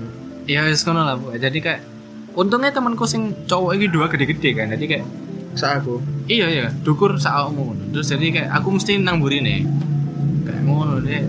Ya 0.48 0.64
wis 0.64 0.80
ngono 0.80 1.04
lah, 1.04 1.14
Bu. 1.20 1.36
Jadi 1.36 1.60
kayak 1.60 1.84
untungnya 2.32 2.72
temanku 2.72 3.04
sing 3.04 3.36
cowok 3.44 3.76
iki 3.76 3.86
dua 3.92 4.08
gede-gede 4.08 4.50
kan. 4.56 4.72
Jadi 4.72 4.84
kayak 4.88 5.06
sa 5.52 5.76
aku 5.76 6.00
iya 6.24 6.46
iya, 6.48 6.66
dukur 6.82 7.20
sakmu 7.20 7.60
ngono. 7.72 7.82
Terus 7.92 8.08
jadi 8.08 8.26
kayak 8.32 8.50
aku 8.56 8.68
mesti 8.80 8.96
nang 8.96 9.20
burine. 9.20 9.68
Kayak 10.48 10.62
ngono 10.64 11.04
deh. 11.04 11.20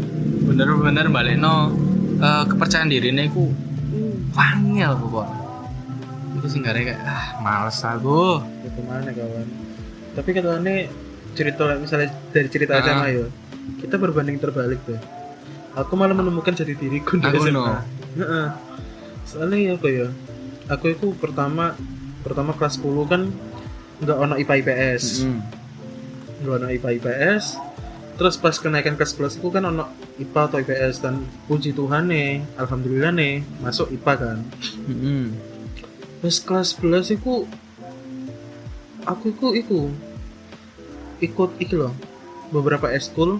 Bener-bener 0.48 1.12
balekno 1.12 1.76
eh, 2.18 2.44
kepercayaan 2.48 2.88
dirine 2.88 3.28
iku 3.28 3.52
wangel 4.32 4.96
pokoknya. 4.96 5.36
Iku 6.40 6.48
sing 6.48 6.62
gara 6.64 6.80
kayak 6.80 7.02
ah 7.04 7.26
males 7.44 7.76
aku 7.84 8.40
itu 8.64 8.80
mana 8.88 9.12
kawan 9.12 9.48
tapi 10.10 10.30
katanya 10.32 10.88
cerita 11.34 11.64
misalnya 11.76 12.10
dari 12.32 12.48
cerita 12.48 12.76
Ah. 12.76 12.82
SMA 12.82 13.08
ya 13.12 13.26
kita 13.82 13.96
berbanding 13.98 14.38
terbalik 14.38 14.80
tuh 14.84 14.98
aku 15.80 15.94
malah 15.96 16.16
menemukan 16.16 16.52
jati 16.52 16.76
diriku 16.76 17.16
di 17.18 17.26
Aku 17.26 17.44
SMA 17.48 17.54
no. 18.20 18.52
Soalnya 19.24 19.58
ya 19.58 19.72
apa 19.78 19.88
ya 19.88 20.08
aku 20.68 20.86
itu 20.94 21.14
pertama 21.18 21.74
pertama 22.22 22.52
kelas 22.54 22.78
10 22.78 23.12
kan 23.12 23.22
nggak 24.00 24.18
ono 24.18 24.36
IPA 24.38 24.54
IPS 24.64 25.06
Mm. 25.24 25.40
nggak 26.40 26.56
ono 26.56 26.68
IPA 26.72 26.90
IPS 27.00 27.44
terus 28.16 28.36
pas 28.36 28.56
kenaikan 28.56 28.96
kelas 28.96 29.16
11 29.16 29.40
itu 29.40 29.48
kan 29.52 29.64
ono 29.64 29.88
IPA 30.20 30.42
atau 30.48 30.58
IPS 30.60 30.96
dan 31.00 31.24
puji 31.48 31.72
Tuhan 31.72 32.08
nih 32.08 32.44
alhamdulillah 32.56 33.12
nih 33.16 33.44
masuk 33.60 33.92
IPA 33.92 34.14
kan 34.16 34.38
Mm-mm. 34.88 35.24
Terus 36.20 36.38
kelas 36.44 36.76
11 36.84 37.16
iku 37.16 37.48
aku 39.08 39.26
iku 39.32 39.48
iku 39.56 39.80
ikut 41.20 41.52
iki 41.60 41.76
loh 41.76 41.96
beberapa 42.52 42.92
eskul 42.92 43.40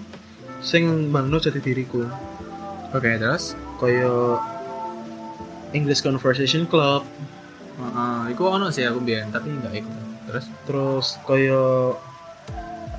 sing 0.60 1.08
bangno 1.08 1.40
jati 1.40 1.60
diriku 1.60 2.04
Oke 2.90 3.10
terus 3.16 3.54
kaya 3.76 4.10
English 5.70 6.00
Conversation 6.00 6.66
Club 6.66 7.06
Heeh, 7.72 8.36
iku 8.36 8.44
ono 8.50 8.68
sih 8.68 8.84
aku 8.84 9.00
biyen 9.00 9.30
tapi 9.30 9.48
nggak 9.48 9.72
ikut. 9.74 9.94
Terus 10.26 10.46
terus 10.62 11.06
kaya 11.22 11.96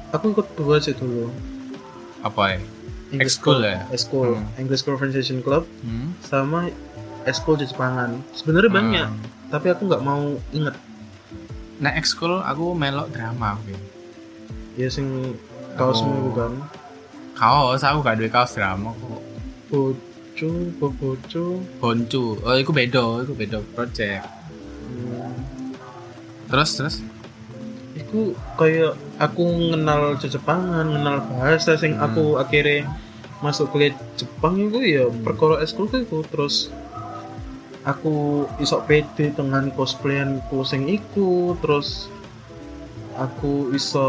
aku 0.10 0.34
ikut 0.34 0.48
dua 0.56 0.80
sih 0.80 0.92
dulu 0.92 1.30
apa 2.20 2.56
ya? 2.56 2.60
English 3.12 3.38
Club- 3.38 3.62
ya? 3.62 3.84
Ekskul 3.90 4.40
Hmm. 4.40 4.48
English 4.58 4.82
Conversation 4.82 5.40
Club 5.40 5.68
Hmm. 5.82 6.16
sama 6.20 6.72
eskul 7.24 7.54
Jepangan 7.56 8.18
sebenarnya 8.32 8.72
banyak 8.72 9.08
Hmm. 9.08 9.22
tapi 9.48 9.70
aku 9.70 9.86
nggak 9.86 10.02
mau 10.02 10.24
inget 10.50 10.74
Nah, 11.78 11.92
ekskul 11.92 12.40
aku 12.40 12.72
melok 12.72 13.10
drama 13.10 13.54
aku. 13.54 13.74
ya 14.74 14.88
sing 14.88 15.36
kaosmu 15.76 16.14
Oh. 16.26 16.32
kan 16.32 16.54
Kaos 17.34 17.82
aku 17.82 18.00
gak 18.00 18.16
duwe 18.16 18.30
kaos 18.30 18.54
drama 18.54 18.94
kok. 18.94 19.22
Bojo 19.72 20.52
bobojo 20.78 21.64
Boncu. 21.80 22.36
Oh, 22.44 22.56
iku 22.60 22.76
beda, 22.76 23.24
iku 23.24 23.34
beda 23.34 23.64
project. 23.72 24.28
hmm. 24.92 25.32
Terus 26.52 26.70
terus 26.76 26.96
Iku 27.96 28.36
kayak 28.60 29.00
aku 29.20 29.72
kenal 29.72 30.16
Jepangan, 30.20 30.88
kenal 30.92 31.18
bahasa 31.32 31.80
sing 31.80 31.96
Hmm. 31.96 32.12
aku 32.12 32.36
akhirnya 32.36 32.92
masuk 33.40 33.72
kuliah 33.72 33.96
Jepang 34.20 34.60
itu 34.60 34.80
ya 34.84 35.06
perkara 35.26 35.64
eskul 35.64 35.90
itu 35.90 36.22
terus 36.30 36.70
aku 37.82 38.46
isok 38.62 38.86
pede 38.86 39.34
dengan 39.34 39.74
cosplayanku 39.74 40.62
sing 40.62 40.86
iku 40.86 41.58
terus 41.58 42.06
aku 43.18 43.74
iso 43.74 44.06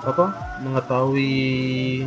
apa 0.00 0.32
mengetahui 0.64 2.04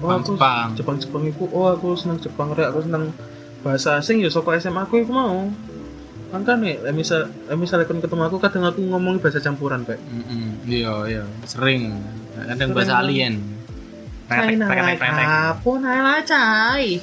oh 0.00 0.10
aku 0.10 0.34
Jepang. 0.34 0.68
Jepang 0.74 0.96
Jepang 0.98 1.22
itu 1.24 1.44
oh 1.50 1.68
aku 1.68 1.94
senang 1.94 2.18
Jepang 2.18 2.52
rek 2.52 2.68
aku 2.68 2.80
senang 2.82 3.12
bahasa 3.60 4.00
asing 4.00 4.24
ya 4.24 4.32
soko 4.32 4.56
SMA 4.56 4.82
aku 4.82 5.04
aku 5.04 5.12
mau 5.12 5.48
makanya 6.30 6.56
nih 6.80 6.94
misal 6.94 7.26
misalnya 7.52 7.84
kan 7.84 7.98
ketemu 7.98 8.22
aku 8.24 8.38
kadang 8.38 8.62
aku 8.62 8.80
ngomong 8.80 9.18
bahasa 9.18 9.42
campuran 9.42 9.82
kayak 9.82 9.98
Mm-mm. 10.06 10.62
Iya, 10.62 10.92
iya. 11.10 11.22
Sering. 11.42 11.90
Kadang 12.38 12.70
Sering. 12.70 12.72
bahasa 12.72 12.94
alien. 13.02 13.34
Retek, 14.30 14.62
retek, 14.62 14.78
retek. 15.02 15.26
apa 15.26 15.70
nala 15.82 16.22
cai 16.22 17.02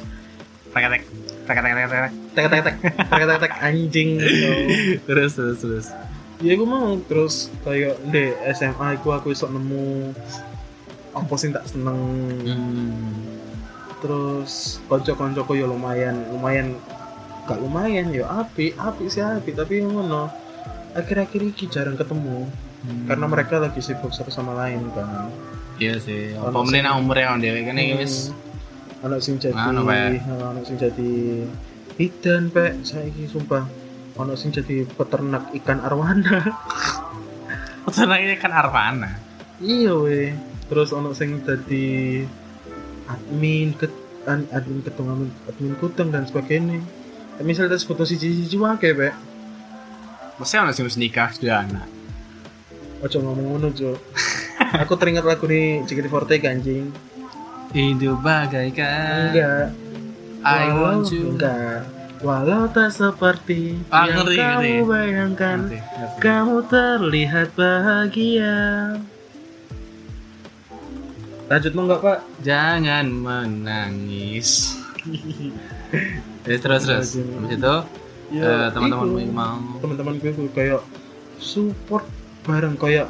Retek, 0.72 1.04
retek, 1.04 1.04
retek, 1.44 1.74
retek, 1.76 1.92
retek. 1.92 2.14
tek 2.32 2.46
tek 2.48 2.62
tek 2.64 2.76
tek 3.12 3.24
tek 3.28 3.38
tek 3.44 3.54
anjing. 3.60 4.10
Terus 5.08 5.32
terus 5.36 5.58
terus. 5.60 5.88
ya 6.38 6.54
aku 6.54 6.64
mau 6.64 6.94
terus 7.04 7.50
kayak 7.66 7.98
di 8.08 8.30
SMA 8.54 8.96
aku 8.96 9.10
aku 9.10 9.34
iso 9.34 9.50
nemu 9.50 10.14
apa 11.20 11.34
sih 11.36 11.50
tak 11.50 11.66
seneng 11.66 11.98
Hmm. 12.40 13.12
terus 13.98 14.78
konco-koncoku 14.86 15.54
ya 15.54 15.66
lumayan 15.66 16.22
lumayan 16.30 16.78
gak 17.44 17.58
lumayan 17.58 18.12
ya 18.12 18.28
api 18.38 18.74
api 18.74 19.08
sih 19.08 19.20
api 19.20 19.52
tapi 19.52 19.80
ngono 19.80 20.30
akhir-akhir 20.94 21.40
ini 21.42 21.66
jarang 21.68 21.96
ketemu 21.96 22.46
Hmm. 22.78 23.10
karena 23.10 23.26
mereka 23.26 23.58
lagi 23.58 23.82
sibuk 23.82 24.12
satu 24.12 24.30
sama 24.30 24.54
lain 24.56 24.86
kan 24.94 25.34
Iya 25.78 25.98
sih. 25.98 26.34
Apa 26.34 26.58
meneh 26.60 26.82
sing- 26.82 26.86
nang 26.88 26.98
umure 27.00 27.22
yang 27.22 27.38
dhewe 27.38 27.62
kene 27.64 27.82
iki 27.84 27.92
Hmm. 27.92 28.02
wis 28.02 28.16
anak 29.00 29.20
sing 29.20 29.38
jadi 29.38 29.54
anak 29.54 30.64
sing 30.64 30.76
jadi 30.76 31.12
bidan 31.94 32.50
pek 32.50 32.82
saiki 32.82 33.26
sumpah 33.26 33.66
anak 34.16 34.38
sing 34.38 34.50
jadi 34.50 34.86
peternak 34.88 35.50
ikan 35.54 35.82
arwana 35.82 36.42
peternak 37.86 38.20
kan 38.38 38.52
Arvana. 38.52 39.10
iya 39.58 39.94
weh 39.94 40.34
terus 40.68 40.92
anak 40.92 41.14
sing 41.14 41.40
jadi 41.42 41.88
admin 43.08 43.72
ke 43.72 43.88
admin 44.28 44.82
ketua 44.82 45.08
admin, 45.10 45.32
admin 45.46 45.74
kuteng 45.76 46.10
dan 46.10 46.24
sebagainya 46.24 46.84
misalnya 47.40 47.72
kita 47.72 47.80
sebut 47.80 48.04
si 48.04 48.16
siji 48.16 48.56
wae 48.56 48.76
pek 48.78 49.16
Mesti 50.38 50.54
ono 50.56 50.70
sing 50.70 50.86
nikah 50.96 51.34
sudah 51.34 51.66
anak. 51.66 51.90
Ojo 53.00 53.18
ngomong 53.20 53.58
ngono, 53.58 53.68
Cuk. 53.70 53.98
Aku 54.86 54.94
teringat 54.94 55.26
lagu 55.26 55.50
nih 55.50 55.82
JKT48 55.82 56.34
anjing. 56.46 56.94
Hidup 57.74 58.22
bagaikan 58.22 59.34
Enggak. 59.34 59.74
I 60.46 60.70
Walau- 60.70 60.78
want 60.78 61.10
you. 61.10 61.34
Enggak. 61.34 61.90
Walau 62.22 62.70
tak 62.70 62.94
seperti 62.94 63.82
Ah, 63.90 64.06
yang 64.06 64.22
ngerti, 64.22 64.38
kamu 64.38 64.74
bayangkan, 64.86 65.58
Ngerti, 65.64 65.78
ngerti. 65.82 66.20
kamu 66.22 66.56
terlihat 66.66 67.48
bahagia. 67.54 68.58
Lanjut 71.48 71.72
lo 71.72 71.82
enggak, 71.88 72.02
Pak? 72.04 72.20
Jangan 72.44 73.06
menangis. 73.08 74.76
Terus 76.44 76.60
terus 76.60 76.84
terus. 76.84 77.10
Habis 77.16 77.52
itu 77.56 77.76
eh, 78.36 78.68
teman-temanmu 78.76 79.18
yang 79.24 79.32
mau 79.32 79.56
teman-teman 79.80 80.20
gue 80.20 80.32
kayak 80.52 80.84
support 81.40 82.04
bareng 82.44 82.76
kayak 82.76 83.08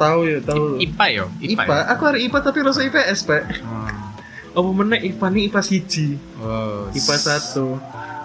tahu 0.00 0.24
ya 0.24 0.38
tahu 0.40 0.80
IPA 0.80 1.06
yo, 1.12 1.26
IPA. 1.44 1.60
IPA, 1.60 1.74
ya? 1.76 1.84
aku 1.92 2.02
hari 2.08 2.18
IPA 2.24 2.38
tapi 2.40 2.58
rasa 2.64 2.80
IPS, 2.88 3.20
Pak. 3.28 3.42
Oh. 3.68 4.64
Apa 4.64 4.70
meneh 4.72 5.00
IPA 5.12 5.26
nih 5.28 5.42
IPA 5.52 5.60
siji. 5.60 6.08
Oh, 6.40 6.88
IPA 6.96 7.16
satu 7.20 7.76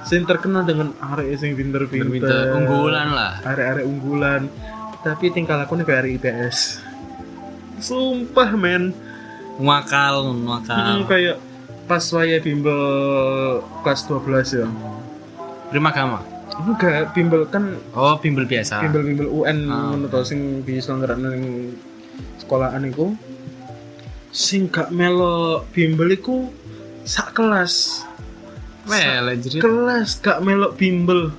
sing 0.06 0.22
terkenal 0.24 0.64
dengan 0.64 0.94
arek 1.02 1.34
sing 1.42 1.58
pinter-pinter 1.58 2.14
Pinter, 2.14 2.54
unggulan 2.62 3.10
lah. 3.10 3.42
arek-arek 3.42 3.86
unggulan 3.90 4.46
tapi 5.02 5.34
tingkah 5.34 5.58
laku 5.58 5.82
nih 5.82 5.86
kayak 5.86 6.00
arek 6.06 6.12
IPS 6.22 6.85
sumpah 7.78 8.52
men. 8.54 8.92
Ngakal, 9.56 10.16
Hmm, 10.26 10.44
ngakal. 10.44 11.08
kayak 11.08 11.38
pas 11.86 12.04
waya 12.12 12.38
bimbel 12.38 12.82
kelas 13.82 14.04
12 14.04 14.52
ya. 14.54 14.68
Prima 15.68 15.90
Gama. 15.90 16.20
enggak 16.56 17.12
bimbel 17.12 17.44
kan 17.46 17.76
Oh, 17.92 18.16
bimbel 18.16 18.44
biasa. 18.44 18.80
bimbel-bimbel 18.80 19.28
UN 19.28 19.68
Ah, 19.68 19.92
ngono 19.92 20.24
sing 20.24 20.64
diselenggarakan 20.64 21.28
ning 21.30 21.46
sekolahan 22.38 22.80
iku. 22.86 23.12
Sing 24.30 24.68
gak 24.68 24.88
melo 24.90 25.64
bimbel 25.70 26.08
iku 26.10 26.48
sak 27.04 27.32
kelas. 27.34 28.04
Well, 28.84 29.36
jadi 29.36 29.60
kelas 29.60 30.20
gak 30.20 30.40
melok 30.42 30.76
bimbel. 30.76 31.36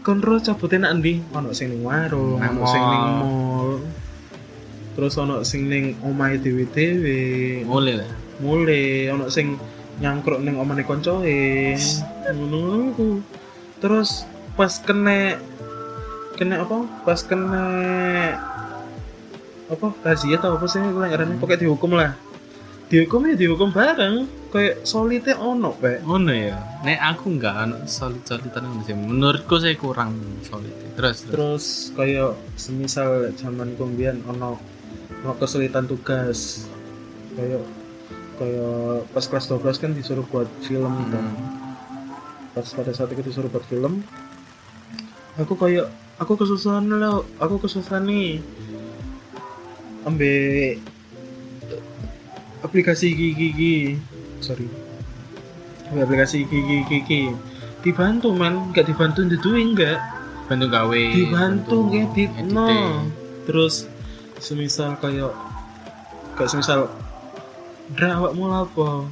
Kontrol 0.00 0.38
cabut 0.38 0.70
enak 0.70 0.94
ndi 0.96 1.18
ono 1.32 1.50
sing 1.50 1.66
ning 1.68 1.82
warung 1.82 2.38
ono 2.38 2.62
sing 2.64 2.82
ning 2.84 3.02
mall. 3.18 3.70
Terus 4.96 5.20
ono 5.20 5.44
sing 5.44 5.68
ning 5.68 5.92
omahe 6.00 6.40
dhewe-dhewe 6.40 7.20
mulai 7.68 8.00
lah. 8.00 8.10
mulai 8.40 9.12
ono 9.12 9.28
sing 9.28 9.60
nyangkruk 10.00 10.40
ning 10.40 10.56
omane 10.56 10.80
koncoe 10.88 11.76
ngono 12.32 13.20
terus 13.76 14.24
pas 14.56 14.72
kena 14.80 15.36
kena 16.40 16.64
apa 16.64 16.88
pas 17.04 17.20
kena 17.20 17.64
apa 19.68 19.88
razia 20.00 20.40
atau 20.40 20.56
apa 20.56 20.64
sih 20.64 20.80
ngarannya 20.80 21.36
pokoknya 21.36 21.60
dihukum 21.68 21.92
lah 21.92 22.16
dihukum 22.86 23.26
ya 23.28 23.34
dihukum 23.34 23.68
bareng 23.74 24.30
kayak 24.54 24.86
solidnya 24.86 25.34
ono 25.42 25.74
pak 25.74 26.06
Ngono 26.06 26.30
ya. 26.30 26.54
Nek 26.86 27.00
aku 27.02 27.34
enggak 27.34 27.54
ono 27.66 27.76
solid-solidan 27.82 28.62
ngono 28.62 28.82
sih. 28.86 28.94
Menurutku 28.94 29.58
saya 29.58 29.74
kurang 29.74 30.14
solid. 30.46 30.70
Terus 30.94 31.16
terus. 31.26 31.34
terus 31.34 31.64
kayak 31.98 32.38
semisal 32.54 33.34
zaman 33.34 33.74
kumbian 33.74 34.22
ono 34.30 34.75
ono 35.26 35.34
kesulitan 35.34 35.90
tugas. 35.90 36.70
Kayak 37.34 37.66
kayak 38.38 39.10
pas 39.10 39.24
kelas 39.26 39.50
12 39.50 39.82
kan 39.82 39.90
disuruh 39.90 40.22
buat 40.30 40.46
film 40.62 40.94
kan. 41.10 41.26
Pas 42.54 42.62
pada 42.70 42.94
saat 42.94 43.10
itu 43.10 43.26
disuruh 43.26 43.50
buat 43.50 43.66
film. 43.66 44.06
Aku 45.42 45.58
kayak 45.58 45.90
aku 46.22 46.38
kesusahan 46.38 46.86
lo 46.86 47.26
aku 47.42 47.58
kesusahan 47.66 48.06
nih. 48.06 48.38
Ambil 50.06 50.78
aplikasi 52.62 53.10
gigi 53.10 53.34
gigi 53.34 53.76
sorry. 54.38 54.70
Ambil 55.90 56.06
aplikasi 56.06 56.46
gigi 56.46 56.86
gigi 56.86 57.22
dibantu 57.82 58.30
men. 58.30 58.70
Nggak 58.70 58.94
dibantu 58.94 59.26
ndedui 59.26 59.74
enggak 59.74 59.98
bantu 60.46 60.66
gawe 60.70 61.02
dibantu 61.10 61.76
ngedit. 61.90 62.30
no. 62.54 63.02
Terus 63.50 63.90
semisal 64.40 64.96
kayak 65.00 65.32
kayak 66.36 66.50
semisal 66.52 66.90
Dra 67.86 68.18
awakmu 68.18 68.50
apa? 68.50 69.06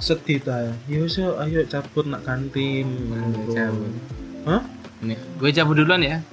Sedih 0.00 0.40
ta 0.40 0.56
ya? 0.56 0.72
Wis 1.04 1.20
yo, 1.20 1.36
ayo 1.36 1.60
cabut 1.68 2.08
nak 2.08 2.24
kantin 2.24 2.88
cabut. 3.52 3.92
hah? 4.48 4.62
Ini, 5.04 5.14
gue 5.36 5.50
cabut 5.52 5.76
duluan 5.76 6.00
ya? 6.00 6.24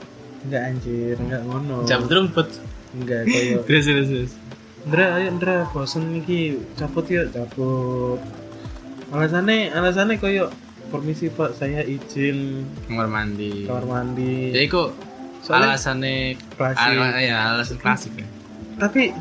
Enggak 0.48 0.62
anjir 0.72 1.16
enggak 1.20 1.44
ngono. 1.44 1.84
Cabut 1.84 2.08
rumput 2.08 2.48
enggak 2.96 3.28
kayak 3.28 3.64
terus 3.68 3.84
terus 3.84 4.08
terus. 4.08 4.32
Ndra 4.88 5.06
ayo 5.20 5.28
Ndra 5.36 5.56
bosen 5.76 6.24
iki. 6.24 6.64
Cabut 6.80 7.06
yuk 7.12 7.30
cabut. 7.36 8.24
Alasannya 9.12 9.76
alasannya 9.76 10.16
koyo 10.24 10.48
permisi 10.88 11.28
pak 11.28 11.52
saya 11.60 11.84
izin. 11.84 12.64
Kamar 12.88 13.12
mandi. 13.12 13.68
Kamar 13.68 13.86
mandi. 13.86 14.56
Ya 14.56 14.64
itu 14.64 14.88
soalnya 15.42 15.74
alasannya 15.74 16.16
klasik. 16.52 16.88
ala, 16.88 17.08
ya 17.18 17.38
alasan 17.52 17.78
klasik 17.78 18.14
ya. 18.16 18.28
Tapi 18.78 19.14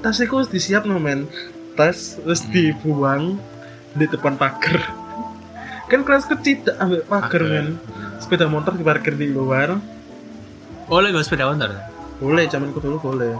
tasnya 0.00 0.24
kok 0.26 0.48
disiap 0.48 0.82
no 0.84 0.96
men. 0.96 1.28
Tas 1.72 2.16
terus 2.18 2.42
Hmm. 2.42 2.50
dibuang 2.50 3.22
di 3.92 4.04
depan 4.04 4.34
pagar. 4.34 4.80
Kan 5.90 6.02
kelas 6.02 6.24
kecil 6.26 6.62
tak 6.62 6.76
ambil 6.78 7.00
pagar. 7.02 7.42
men. 7.42 7.76
Sepeda 8.18 8.44
motor 8.44 8.72
diparkir 8.72 9.12
di 9.12 9.28
luar. 9.28 9.76
Boleh 10.84 11.08
gak 11.10 11.24
sepeda 11.24 11.46
motor? 11.46 11.72
Boleh 12.18 12.44
zaman 12.46 12.70
dulu 12.70 12.96
boleh. 12.98 13.32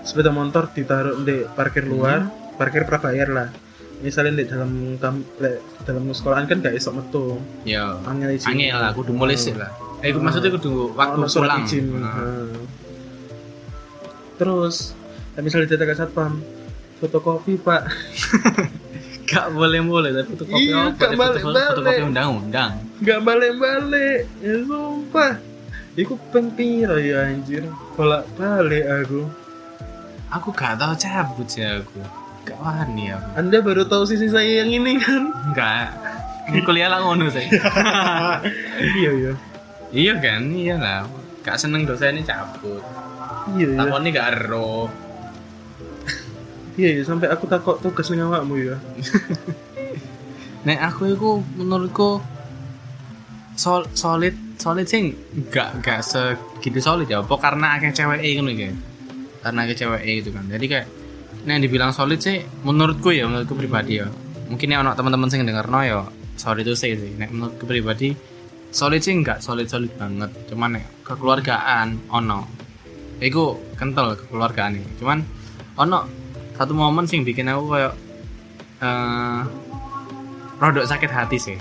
Sepeda 0.00 0.28
motor 0.28 0.68
ditaruh 0.68 1.20
di 1.20 1.44
parkir 1.46 1.84
luar 1.84 2.20
Hmm. 2.22 2.56
parkir 2.56 2.84
prabayar 2.84 3.28
lah. 3.28 3.48
Misalnya 3.96 4.36
di 4.36 4.44
dalam 4.44 5.00
le- 5.38 5.60
dalam 5.80 6.04
sekolahan 6.10 6.44
kan 6.44 6.60
gak 6.60 6.72
esok 6.72 6.92
metu. 6.94 7.24
Ya 7.64 7.96
angel 8.02 8.32
izin 8.32 8.48
angin 8.50 8.72
lah 8.72 8.92
kudu 8.92 9.12
mulai 9.12 9.34
sih 9.34 9.52
lah 9.52 9.72
eh 10.04 10.10
aku 10.10 10.20
maksudnya 10.20 10.50
kudu 10.52 10.92
waktu 10.92 11.18
surat 11.26 11.48
pulang. 11.50 11.64
izin. 11.64 11.84
Nah. 11.90 12.12
Nah. 12.12 12.62
terus 14.34 14.92
misalnya 15.36 15.66
ditanya 15.68 15.96
satpam 15.96 16.42
fotokopi 16.98 17.56
pak. 17.56 17.82
Gak 19.24 19.50
boleh 19.50 19.80
boleh 19.80 20.10
tapi 20.12 20.28
fotokopi 20.30 20.62
Iya, 20.62 20.76
apa? 20.84 20.88
gak 20.92 21.00
Tapi 21.00 21.16
balik- 21.16 21.42
fotokopi- 21.42 21.80
balik. 21.82 22.04
undang-undang. 22.04 22.70
Nggak 23.00 23.20
balik-balik. 23.20 24.20
Ya 24.38 24.54
sumpah. 24.62 25.32
Iku 25.94 26.12
pempiro 26.28 26.96
ya 26.96 27.24
anjir? 27.24 27.64
Bolak 27.94 28.28
balik 28.34 28.84
aku. 28.84 29.24
Aku 30.30 30.48
gak 30.50 30.76
tahu 30.76 30.92
cabut 30.94 31.46
sih 31.46 31.62
aku. 31.62 32.04
Gak 32.44 32.58
wani 32.58 33.10
aku. 33.10 33.28
Anda 33.34 33.58
baru 33.58 33.82
tahu 33.84 34.04
sisi 34.04 34.28
saya 34.28 34.60
yang 34.60 34.70
ini 34.70 34.98
kan? 34.98 35.32
Enggak. 35.46 35.88
Kuliah 36.60 36.86
lah 36.86 37.00
ngono 37.00 37.24
sih. 37.26 37.48
Iya 39.00 39.10
iya 39.14 39.32
iya 39.94 40.18
kan 40.18 40.42
iya 40.50 40.76
lah 40.76 41.06
gak 41.44 41.60
seneng 41.60 41.84
dosennya 41.84 42.24
cabut. 42.24 42.80
Iya 43.52 43.76
iya. 43.76 43.78
Takutnya 43.78 44.08
gak 44.16 44.28
ero. 44.32 44.88
Iya 46.74 46.88
iya 46.98 47.02
sampai 47.06 47.28
aku 47.30 47.44
takut 47.46 47.78
tugas 47.78 48.10
ning 48.10 48.26
awakmu 48.26 48.58
ya 48.58 48.74
Nek 50.66 50.80
aku 50.90 51.14
itu 51.14 51.30
menurutku 51.54 52.18
sol 53.54 53.86
solid 53.94 54.34
solid 54.58 54.82
sih 54.88 55.14
gak 55.52 55.84
gak 55.84 56.00
segitu 56.02 56.80
solid 56.80 57.06
ya. 57.06 57.20
Apa 57.20 57.36
karena 57.36 57.76
akeh 57.78 57.92
cewek 57.92 58.24
gitu 58.24 58.50
ya 58.50 58.72
karena 59.44 59.68
akeh 59.68 59.76
cewek 59.76 60.02
itu 60.02 60.32
kan. 60.32 60.48
Jadi 60.48 60.64
kayak 60.66 60.86
nek 61.44 61.60
dibilang 61.60 61.92
solid 61.92 62.18
sih 62.18 62.40
menurutku 62.64 63.12
ya 63.12 63.28
menurutku 63.28 63.52
pribadi 63.54 64.00
ya. 64.00 64.08
Mungkin 64.48 64.72
ya 64.72 64.80
ono 64.80 64.96
teman-teman 64.96 65.28
sing 65.28 65.44
denger 65.44 65.68
no 65.68 65.84
ya 65.84 66.08
solid 66.40 66.64
itu 66.64 66.72
sih 66.72 66.96
sih. 66.96 67.12
Nek 67.20 67.28
menurutku 67.30 67.68
pribadi 67.68 68.33
solid 68.74 69.00
sih 69.00 69.14
enggak 69.14 69.38
solid 69.38 69.70
solid 69.70 69.94
banget. 69.94 70.34
Cuman 70.50 70.76
nek 70.76 70.84
kekeluargaan 71.06 72.10
ono. 72.10 72.42
Iku 73.22 73.54
kental 73.78 74.18
kekeluargaan 74.18 74.74
ini. 74.74 74.90
Cuman 74.98 75.22
ono 75.78 76.10
satu 76.58 76.74
momen 76.74 77.06
sing 77.06 77.22
bikin 77.22 77.46
aku 77.46 77.70
kayak 77.70 77.94
eh 78.82 79.40
rodok 80.58 80.84
sakit 80.90 81.10
hati 81.14 81.38
sih. 81.38 81.56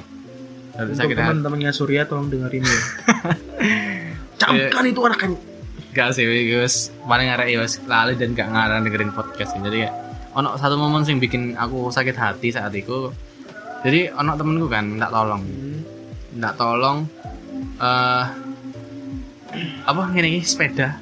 Rodok 0.74 0.98
untuk 0.98 1.02
sakit 1.06 1.16
hati. 1.22 1.30
teman-temannya 1.30 1.72
Surya 1.72 2.10
tolong 2.10 2.34
dengerin 2.34 2.66
ya. 2.66 2.82
Camkan 4.42 4.86
itu 4.90 5.00
anak 5.06 5.20
kan. 5.22 5.32
Gak 5.94 6.18
sih 6.18 6.26
guys 6.26 6.90
paling 7.06 7.30
arek 7.30 7.54
ya 7.54 7.62
lali 7.86 8.18
dan 8.18 8.34
gak 8.34 8.50
ngarang 8.50 8.82
dengerin 8.82 9.14
podcast 9.14 9.54
ini. 9.54 9.70
Jadi 9.70 9.78
kayak 9.86 9.94
ono 10.34 10.58
satu 10.58 10.74
momen 10.82 11.06
sing 11.06 11.22
bikin 11.22 11.54
aku 11.54 11.94
sakit 11.94 12.18
hati 12.18 12.50
saat 12.50 12.74
itu. 12.74 13.14
Jadi 13.86 14.10
ono 14.10 14.34
temenku 14.34 14.66
kan 14.66 14.90
minta 14.90 15.14
tolong 15.14 15.46
minta 16.34 16.52
tolong 16.54 17.06
eh 17.78 18.26
apa 19.86 20.02
ngene 20.10 20.28
iki 20.34 20.42
sepeda? 20.44 20.98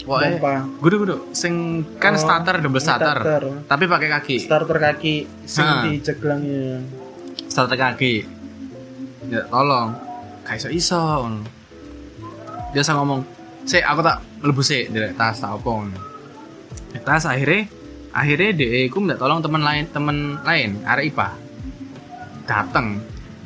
Pokoknya 0.00 0.64
gudu 0.80 1.28
sing 1.36 1.84
kan 2.00 2.16
Oh, 2.16 2.18
starter 2.18 2.56
double 2.58 2.80
starter 2.80 3.20
starter. 3.20 3.42
tapi 3.68 3.84
pakai 3.84 4.08
kaki. 4.10 4.36
Starter 4.40 4.78
kaki 4.80 5.14
sing 5.44 5.62
Ha. 5.62 5.84
di 5.84 6.00
ceglangnya 6.00 6.80
starter 7.46 7.76
kaki. 7.76 8.24
Ya 9.28 9.44
tolong. 9.46 9.92
Gak 10.48 10.56
iso 10.56 10.68
iso 10.72 11.00
dia 12.72 12.82
sang 12.82 12.96
ngomong 12.98 13.20
sih 13.68 13.84
aku 13.84 14.00
tak 14.00 14.18
mlebu 14.40 14.62
sih 14.64 14.88
direk 14.88 15.14
tas 15.14 15.38
tak. 15.38 15.60
Eh, 16.96 17.02
tas 17.04 17.28
akhirnya 17.28 17.68
akhirnya 18.10 18.50
dia 18.56 18.88
aku 18.88 18.98
minta 18.98 19.20
tolong 19.20 19.44
teman 19.44 19.62
lain 19.62 19.84
teman 19.92 20.16
lain 20.42 20.80
arek 20.88 21.12
IPA. 21.12 21.28
Dateng. 22.48 22.98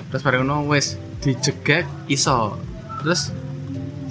Terus 0.08 0.22
bareng 0.22 0.46
ngono 0.46 0.70
wes 0.70 0.94
dijegek 1.24 1.88
iso. 2.12 2.60
Terus 3.00 3.32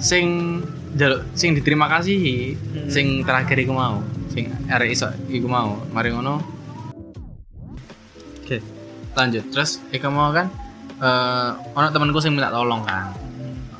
sing 0.02 0.58
jaluk 0.98 1.22
sing 1.38 1.54
diterima 1.54 1.86
kasih 1.86 2.54
Hmm. 2.54 2.90
sing 2.90 3.06
terakhir 3.22 3.56
iku 3.62 3.72
mau. 3.72 4.02
Sing 4.34 4.50
arek 4.66 4.90
iso 4.90 5.08
iku 5.30 5.46
mau. 5.46 5.78
Mari 5.94 6.10
ngono. 6.10 6.42
Oke 8.42 8.58
lanjut. 9.14 9.44
Terus 9.54 9.78
iku 9.94 10.10
mau 10.10 10.34
kan 10.34 10.50
eh 10.98 11.50
ono 11.74 11.86
temanku 11.94 12.18
sing 12.18 12.34
minta 12.34 12.50
tolong 12.50 12.82
kan. 12.82 13.14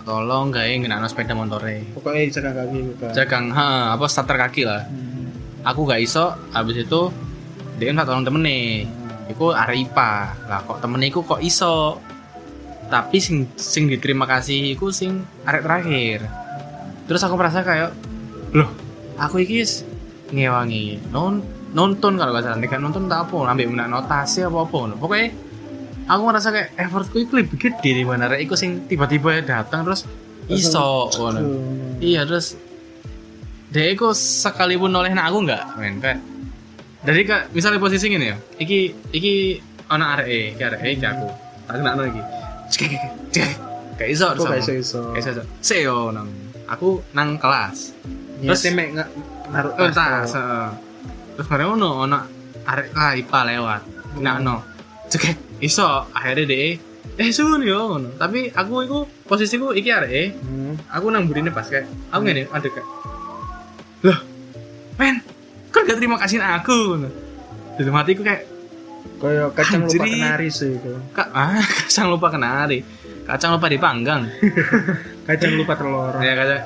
Tolong 0.05 0.53
gawe 0.53 0.69
ngenakno 0.69 1.09
sepeda 1.09 1.33
motore. 1.33 1.81
Pokoknya 1.97 2.29
cegang 2.29 2.55
kaki 2.55 2.79
bukan 2.93 3.11
jagang 3.17 3.45
ha 3.51 3.97
apa 3.97 4.05
starter 4.07 4.37
kaki 4.39 4.63
lah. 4.63 4.85
Aku 5.65 5.89
gak 5.89 6.05
iso 6.05 6.29
habis 6.53 6.77
itu 6.77 7.09
dia 7.81 7.89
minta 7.91 8.05
tolong 8.05 8.23
temen 8.23 8.45
nih 8.45 8.85
iku 9.33 9.57
arek 9.57 9.89
IPA 9.89 10.13
lah 10.45 10.61
kok 10.61 10.85
temen 10.85 11.01
iku 11.03 11.25
kok 11.25 11.41
iso 11.41 11.97
tapi 12.89 13.19
sing 13.21 13.49
sing 13.57 13.89
diterima 13.89 14.29
kasih 14.29 14.77
iku 14.77 14.93
sing 14.93 15.25
arek 15.49 15.65
terakhir. 15.65 16.21
Terus 17.05 17.21
aku 17.25 17.35
merasa 17.37 17.61
kayak 17.61 17.91
loh 18.55 18.71
aku 19.21 19.45
iki 19.45 19.65
ngewangi 20.35 21.11
non 21.13 21.43
nonton 21.75 22.17
kalau 22.17 22.33
gak 22.33 22.45
salah. 22.47 22.59
Nek 22.61 22.79
nonton 22.81 23.11
tak 23.11 23.29
apa 23.29 23.51
ambil 23.51 23.67
menak 23.71 23.89
notasi 23.91 24.47
apa 24.47 24.59
apa 24.63 24.95
pokoknya 24.97 25.29
aku 26.07 26.23
merasa 26.23 26.49
kayak 26.53 26.77
effortku 26.77 27.17
itu 27.25 27.33
lebih 27.41 27.57
gede 27.57 27.91
di 27.97 28.05
mana 28.05 28.29
arek 28.29 28.45
iku 28.49 28.55
sing 28.55 28.85
tiba-tiba 28.87 29.41
datang 29.43 29.85
terus 29.89 30.05
iso 30.49 31.09
ngono. 31.17 31.41
Iya 32.05 32.29
terus 32.29 32.57
dia 33.73 33.91
itu 33.91 34.07
sekalipun 34.15 34.93
oleh 34.95 35.11
aku 35.11 35.39
nggak 35.43 35.63
men 35.81 35.99
kayak 35.99 36.21
dari 37.05 37.27
kak 37.27 37.53
misalnya 37.53 37.83
posisi 37.83 38.07
gini 38.07 38.33
ya 38.33 38.37
iki 38.57 38.95
iki 39.13 39.59
anak 39.91 40.21
arek 40.21 40.57
e 40.57 40.63
arek 40.63 40.81
e 40.85 40.89
iki 40.95 41.07
aku. 41.09 41.29
Tak 41.65 41.81
kena 41.81 41.97
lagi 41.97 42.44
cek 42.75 42.91
cek 42.91 43.03
cek 43.31 43.51
kayak 43.95 44.11
iso? 44.11 44.27
Gak 44.35 44.59
iso 44.59 44.73
iso. 44.75 45.01
Kayak 45.15 45.39
iso 45.39 45.43
seo 45.63 46.11
nang 46.11 46.27
aku 46.67 46.99
nang 47.15 47.39
kelas. 47.39 47.95
Terus 48.43 48.61
Terus- 48.61 48.75
mek 48.75 48.89
nggak 48.93 49.09
naruh 49.55 49.71
oh, 49.73 49.87
tas 49.87 49.95
tas 49.95 50.33
heeh. 50.35 50.67
terus 51.35 51.47
bareng 51.47 51.69
ngono 51.75 52.05
ono 52.05 52.19
arek 52.67 52.91
lah 52.91 53.15
ipa 53.15 53.41
lewat. 53.47 53.83
Kena 54.19 54.43
no. 54.43 54.67
Cek 55.07 55.23
iso 55.63 55.87
akhirnya 56.11 56.45
dia 56.51 56.75
eh 57.15 57.31
sun 57.31 57.63
yo 57.63 57.95
ngono. 57.95 58.09
Tapi 58.19 58.51
aku 58.51 58.75
iku 58.83 58.99
posisiku 59.25 59.71
iki 59.71 59.89
arek 59.89 60.11
e 60.11 60.25
Hmm. 60.35 60.75
aku 60.91 61.07
nang 61.15 61.31
burine 61.31 61.55
pas 61.55 61.65
kayak 61.65 61.87
aku 62.11 62.23
ngene 62.27 62.51
ada 62.51 62.67
kayak. 62.67 62.89
Loh 64.03 64.19
men 64.99 65.23
kok 65.71 65.87
gak 65.87 65.99
terima 65.99 66.19
kasih 66.19 66.39
aku 66.39 67.07
dalam 67.75 67.95
hatiku 67.99 68.23
kayak 68.23 68.47
kayak 69.21 69.49
kacang 69.57 69.83
lupa 69.87 70.05
Anjrit. 70.05 70.13
kenari 70.21 70.49
sih 70.51 70.71
itu. 70.77 70.93
Kak 71.17 71.29
ah 71.33 71.63
kacang 71.85 72.07
lupa 72.13 72.27
kenari. 72.33 72.79
Kacang 73.25 73.51
lupa 73.57 73.67
dipanggang. 73.73 74.29
Kacang 75.29 75.57
lupa 75.57 75.73
telur. 75.81 76.13
Ya 76.21 76.37
kacang. 76.37 76.63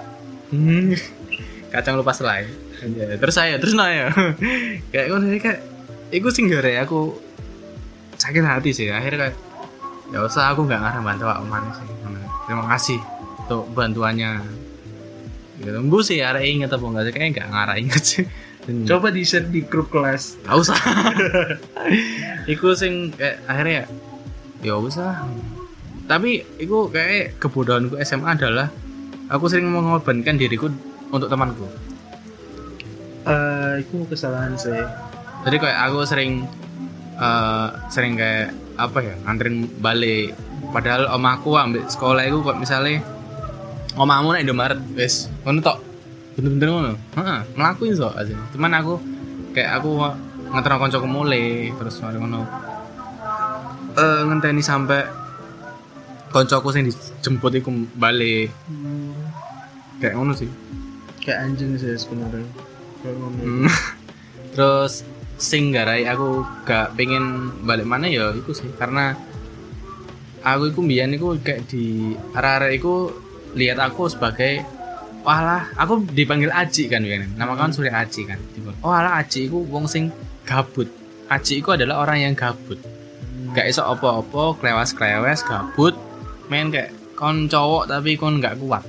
Hmm, 0.51 0.91
kacang 1.75 1.95
lupa 1.95 2.11
selai. 2.11 2.51
Ya, 2.83 3.15
terus 3.15 3.39
saya 3.39 3.55
terus 3.63 3.79
nanya. 3.79 4.11
Kayak 4.91 5.07
ngono 5.15 5.31
sih, 5.31 5.39
kayak 5.39 5.61
iku 6.11 6.27
sing 6.35 6.51
gara 6.51 6.83
aku 6.83 7.15
sakit 8.19 8.43
hati 8.43 8.75
sih. 8.75 8.91
Akhirnya 8.91 9.31
kayak 9.31 9.37
ya 10.11 10.27
usah 10.27 10.51
aku 10.51 10.67
nggak 10.67 10.83
ngarang 10.83 11.05
bantu 11.07 11.31
aku 11.31 11.47
mana 11.47 11.71
sih. 11.71 11.87
Terima 12.51 12.65
kasih 12.75 12.99
untuk 13.47 13.63
bantuannya. 13.79 14.43
Gitu. 15.63 15.79
Bu 15.87 16.03
sih 16.03 16.19
ada 16.19 16.43
inget 16.43 16.75
apa 16.75 16.83
enggak 16.83 17.05
sih? 17.07 17.13
Kayaknya 17.15 17.31
nggak 17.39 17.49
ngarah 17.55 17.77
inget 17.79 18.03
sih 18.03 18.27
Dan- 18.69 18.85
coba 18.85 19.09
di 19.09 19.25
share 19.25 19.45
di 19.45 19.61
grup 19.63 19.89
kelas 19.89 20.37
Gak 20.41 20.57
usah. 20.59 20.77
Iku 22.53 22.73
sing 22.73 23.11
kayak 23.11 23.41
akhirnya 23.45 23.75
ya 23.75 23.87
ya 24.61 24.75
usah. 24.77 25.25
tapi 26.05 26.41
itu 26.57 26.89
kayak 26.89 27.37
kebodohanku 27.37 27.97
SMA 27.99 28.29
adalah 28.31 28.69
aku 29.27 29.45
sering 29.47 29.69
mengorbankan 29.69 30.35
diriku 30.35 30.69
untuk 31.09 31.27
temanku 31.27 31.65
Eh, 33.23 33.73
itu 33.79 34.05
kesalahan 34.05 34.57
saya. 34.57 34.89
jadi 35.43 35.57
kayak 35.59 35.79
aku 35.85 36.01
sering 36.03 36.49
eh, 37.15 37.69
sering 37.89 38.17
kayak 38.17 38.51
apa 38.75 38.99
ya 39.01 39.15
nganterin 39.23 39.57
balik 39.77 40.33
padahal 40.69 41.09
om 41.11 41.25
aku 41.25 41.55
ambil 41.55 41.85
sekolah 41.85 42.23
itu 42.23 42.41
kok 42.41 42.57
misalnya 42.57 43.05
omamu 43.95 44.33
nek 44.33 44.43
Indomaret 44.43 44.81
wes 44.93 45.27
ngono 45.43 45.61
tok 45.61 45.79
bener-bener 46.39 46.69
ngono. 46.71 46.93
Heeh 47.19 47.39
ngelakuin 47.59 47.99
so 47.99 48.15
aja. 48.15 48.31
Cuman 48.55 48.71
aku 48.79 49.03
kayak 49.51 49.83
aku 49.83 49.91
nganter 50.55 50.79
konco 50.79 50.99
mulai 51.03 51.75
terus 51.75 51.99
mari 51.99 52.23
ngono. 52.23 52.47
Eh 53.99 54.21
ngenteni 54.23 54.63
sampai 54.63 55.03
koncoku 56.31 56.71
sing 56.71 56.87
dijemput 56.87 57.59
iku 57.59 57.75
balik 57.99 58.55
kayak 59.99 60.15
ngono 60.15 60.39
sih. 60.39 60.47
Kayak 61.19 61.51
anjing 61.51 61.75
sih 61.75 61.99
sebenarnya. 61.99 62.47
Hmm. 63.03 63.67
terus 64.55 65.03
sing 65.39 65.71
garai 65.71 66.03
aku 66.07 66.43
gak 66.67 66.99
pengen 66.99 67.55
balik 67.63 67.87
mana 67.87 68.11
ya 68.11 68.35
itu 68.35 68.51
sih 68.51 68.67
karena 68.75 69.15
aku 70.43 70.75
iku 70.75 70.81
mbiyen 70.83 71.15
iku 71.15 71.39
kayak 71.39 71.71
di 71.71 72.15
arah-arah 72.35 72.75
iku 72.75 73.15
lihat 73.55 73.79
aku 73.79 74.11
sebagai 74.11 74.67
walah 75.23 75.69
aku 75.75 76.03
dipanggil 76.13 76.51
Aji 76.51 76.87
kan 76.89 77.03
kan 77.03 77.27
nama 77.37 77.53
kan 77.55 77.71
Surya 77.71 78.03
Aji 78.03 78.27
kan. 78.27 78.39
Oh 78.83 78.93
alah 78.93 79.21
Aji 79.23 79.51
iku 79.51 79.65
wong 79.69 79.87
sing 79.91 80.11
gabut. 80.45 80.89
Aji 81.29 81.61
iku 81.61 81.77
adalah 81.77 82.03
orang 82.03 82.25
yang 82.25 82.35
gabut. 82.35 82.79
Gak 83.53 83.69
iso 83.69 83.85
opo-opo 83.85 84.57
klewas-klewes 84.61 85.45
gabut. 85.45 85.97
Main 86.49 86.73
kayak 86.73 86.93
kon 87.17 87.49
cowok 87.49 87.89
tapi 87.89 88.17
kon 88.17 88.41
gak 88.41 88.57
kuat. 88.61 88.85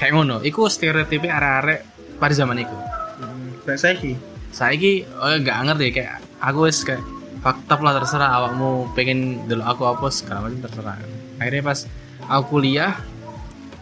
Kayak 0.00 0.12
ngono. 0.16 0.40
Iku 0.40 0.66
stereotipnya 0.68 1.36
arah-arah 1.36 1.80
pada 2.16 2.34
zaman 2.34 2.60
iku. 2.60 2.76
Hmm, 3.20 3.60
Kayak 3.68 3.78
saya 3.80 3.94
ki. 3.98 4.12
saiki 4.52 5.04
oh, 5.16 5.36
nggak 5.40 5.58
ngerti. 5.68 5.86
Kayak 5.96 6.20
aku 6.40 6.68
wis 6.68 6.84
kayak 6.84 7.00
fakta 7.40 7.74
lah 7.80 7.96
terserah 7.98 8.30
awakmu 8.38 8.92
pengen 8.94 9.48
dulu 9.48 9.64
aku 9.64 9.82
apa 9.88 10.06
segala 10.12 10.48
macam 10.48 10.60
terserah. 10.64 10.96
Akhirnya 11.40 11.62
pas 11.64 11.78
aku 12.28 12.42
kuliah 12.58 12.92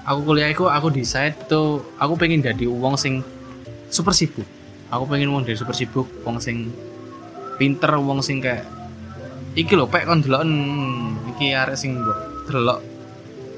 aku 0.05 0.21
kuliah 0.25 0.49
itu 0.49 0.65
aku 0.67 0.89
decide 0.93 1.37
tuh 1.49 1.85
aku 2.01 2.17
pengen 2.17 2.41
jadi 2.41 2.65
uang 2.69 2.97
sing 2.97 3.21
super 3.93 4.15
sibuk 4.17 4.47
aku 4.89 5.05
pengen 5.07 5.31
uang 5.31 5.45
dari 5.45 5.57
super 5.59 5.77
sibuk 5.77 6.07
uang 6.25 6.39
sing 6.41 6.73
pinter 7.61 7.93
uang 8.01 8.25
sing 8.25 8.41
kayak 8.41 8.65
iki 9.59 9.75
lho 9.75 9.87
pek 9.91 10.07
kon 10.07 10.23
delok 10.23 10.47
hmm, 10.47 11.35
iki 11.37 11.53
arek 11.53 11.77
sing 11.77 12.01
mbok 12.01 12.19
delok 12.49 12.81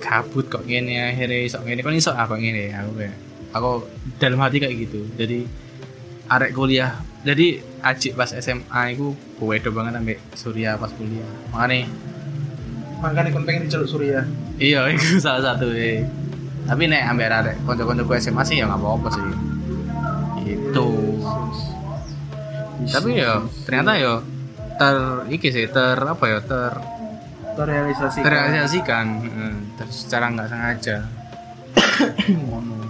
kabut 0.03 0.51
kok 0.51 0.65
ngene 0.67 1.15
akhirnya 1.15 1.47
iso 1.47 1.59
ngene 1.63 1.81
kon 1.85 1.95
iso 1.95 2.11
aku 2.11 2.35
ngene 2.41 2.75
aku 2.75 2.91
kayak 2.99 3.17
aku 3.53 3.71
dalam 4.19 4.41
hati 4.43 4.59
kayak 4.59 4.75
gitu 4.89 5.07
jadi 5.15 5.47
arek 6.33 6.57
kuliah 6.57 6.97
jadi 7.23 7.63
ajik 7.87 8.19
pas 8.19 8.31
SMA 8.35 8.83
itu 8.99 9.15
gue 9.15 9.57
banget 9.71 9.93
sampai 9.95 10.17
Surya 10.35 10.75
pas 10.79 10.91
kuliah 10.91 11.29
makanya 11.55 11.87
Makanya 13.03 13.35
kon 13.35 13.43
pengen 13.43 13.67
diceluk 13.67 13.91
Surya. 13.91 14.23
iya 14.63 14.87
itu 14.95 15.19
salah 15.19 15.43
satu 15.43 15.75
eh. 15.75 16.07
Tapi 16.63 16.87
nek 16.87 17.03
ambil 17.11 17.31
arek 17.33 17.57
konco-konco 17.67 18.03
gue 18.07 18.17
SMA 18.19 18.43
sih 18.47 18.57
ya 18.61 18.71
nggak 18.71 18.81
apa-apa 18.81 19.09
sih. 19.11 19.25
Itu 20.47 20.89
tapi 22.83 23.15
ya 23.15 23.39
ternyata 23.63 23.93
ya 23.95 24.13
ter 24.75 24.97
iki 25.31 25.49
sih 25.55 25.71
ter 25.71 25.95
apa 25.99 26.25
ya 26.27 26.39
ter 26.43 26.73
Terrealisasi. 27.53 28.25
terrealisasikan 28.25 29.07
heeh, 29.29 29.53
ter, 29.77 29.87
secara 29.93 30.33
nggak 30.33 30.49
sengaja. 30.49 30.97
Ngono. 32.49 32.81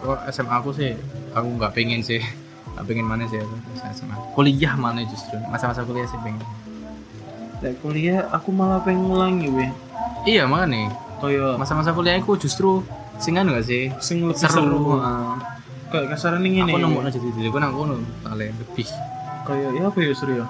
Kok 0.00 0.18
SMA 0.32 0.54
aku 0.56 0.70
sih 0.72 0.96
aku 1.36 1.60
nggak 1.60 1.76
pengen 1.76 2.00
sih. 2.00 2.24
Nggak 2.72 2.84
pengen 2.88 3.04
mana 3.04 3.28
sih 3.28 3.36
aku 3.36 3.54
SMA 3.92 4.16
kuliah 4.32 4.72
mana 4.80 5.04
justru? 5.04 5.36
Masa-masa 5.52 5.84
kuliah 5.84 6.08
sih 6.08 6.16
pengen. 6.24 6.40
Kuliah 7.84 8.24
aku 8.32 8.48
malah 8.48 8.80
pengen 8.80 9.04
ngulangi 9.04 9.52
weh. 9.52 9.70
iya 10.24 10.44
makanya 10.48 10.88
Kayak 11.20 11.52
masa-masa 11.56 11.92
kuliah 11.92 12.16
aku 12.16 12.34
justru 12.34 12.80
singan 13.16 13.44
nggak 13.46 13.64
sih? 13.64 13.92
Sing 14.00 14.24
lebih 14.24 14.40
seru, 14.40 14.64
seru. 14.64 14.80
heeh. 14.96 15.32
Kayak 15.90 16.06
kasaran 16.14 16.40
ini. 16.40 16.62
aku 16.62 16.78
nemu 16.78 16.98
aja 17.02 17.18
jadi 17.18 17.48
aku 17.48 17.58
nang 17.58 17.72
kono 17.74 17.94
paling 18.22 18.54
lebih. 18.56 18.88
Kayak 19.44 19.70
ya 19.74 19.82
apa 19.86 19.98
ya 19.98 20.14
Surya 20.14 20.46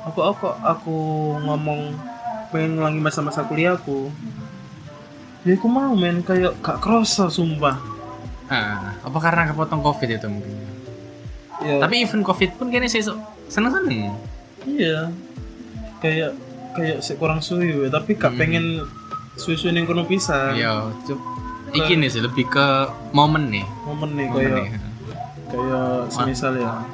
apa 0.00 0.32
apa 0.32 0.48
aku 0.64 0.96
ngomong 1.44 1.92
pengen 2.48 2.80
ngulangi 2.80 2.98
masa-masa 2.98 3.44
kuliahku 3.44 4.08
ya 5.44 5.54
aku 5.54 5.68
mau 5.68 5.92
men. 5.92 6.24
Kayak 6.24 6.56
gak 6.58 6.80
kerasa 6.80 7.28
sumpah. 7.28 7.76
Ah 8.48 8.96
apa 9.00 9.18
karena 9.20 9.52
kepotong 9.52 9.80
covid 9.80 10.08
itu 10.10 10.26
mungkin? 10.26 10.56
Ya. 11.60 11.76
Tapi 11.78 12.02
even 12.02 12.24
covid 12.24 12.56
pun 12.56 12.72
kayaknya 12.72 12.88
sih 12.88 13.04
seneng 13.46 13.70
seneng 13.70 14.16
iya. 14.64 15.12
Kayak 16.00 16.32
kayak 16.72 16.98
sih 17.04 17.14
kurang 17.14 17.44
suwi 17.44 17.68
tapi 17.86 18.16
gak 18.16 18.32
Hmm. 18.32 18.40
pengen 18.40 18.64
suwi-suwi 19.40 19.72
yang 19.72 19.88
kono 19.88 20.04
pisan. 20.04 20.52
Iya 20.52 20.92
iki 21.70 21.96
nih 21.96 22.10
sih 22.12 22.20
lebih 22.20 22.44
ke 22.50 22.66
momen 23.16 23.48
nih. 23.48 23.64
Momen 23.88 24.10
nih 24.18 24.26
kayak 24.28 24.66
kayak 25.48 26.12
semisal 26.12 26.60
ya. 26.60 26.84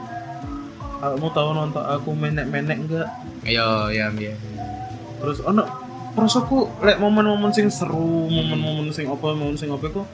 Kamu 0.96 1.28
tahu 1.34 1.50
nonton 1.52 1.84
aku 1.84 2.16
menek-menek 2.16 2.78
enggak 2.88 3.08
iya 3.44 3.90
iya 3.92 4.06
iya. 4.16 4.34
Terus 5.22 5.38
ono 5.44 5.62
perasaanku 6.16 6.82
lek 6.82 6.98
momen-momen 6.98 7.52
sing 7.52 7.68
seru 7.68 8.26
momen-momen 8.26 8.88
sing 8.90 9.06
apa 9.06 9.36
momen 9.36 9.54
sing 9.60 9.68
apa 9.68 9.92
kok 9.92 10.08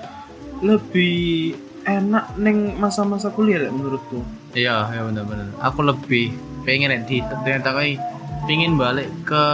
lebih 0.60 1.54
enak 1.86 2.34
neng 2.38 2.78
masa-masa 2.78 3.30
kuliah 3.30 3.62
lek 3.62 3.72
menurutku. 3.72 4.20
Iya 4.52 4.90
iya 4.90 5.02
bener-bener. 5.06 5.48
Aku 5.62 5.86
lebih 5.86 6.34
pengen 6.66 6.92
di 7.06 7.22
ternyata 7.24 7.72
kayak 7.74 8.02
pengen 8.46 8.74
balik 8.74 9.08
ke 9.22 9.44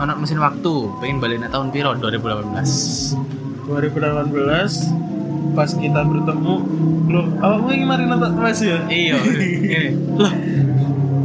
anak 0.00 0.16
mesin 0.16 0.40
waktu 0.40 0.74
pengen 0.98 1.20
balik 1.20 1.44
nek 1.44 1.52
tahun 1.52 1.68
piro? 1.70 1.92
2018 1.94 3.68
2018 3.68 5.54
pas 5.54 5.70
kita 5.70 6.00
bertemu 6.06 6.54
loh 7.10 7.26
awakmu 7.42 7.68
ingin 7.74 7.86
mari 7.86 8.04
nonton 8.08 8.32
mas 8.38 8.58
ya? 8.64 8.80
Iya 8.88 9.20
gini 9.20 9.48
lah 10.22 10.32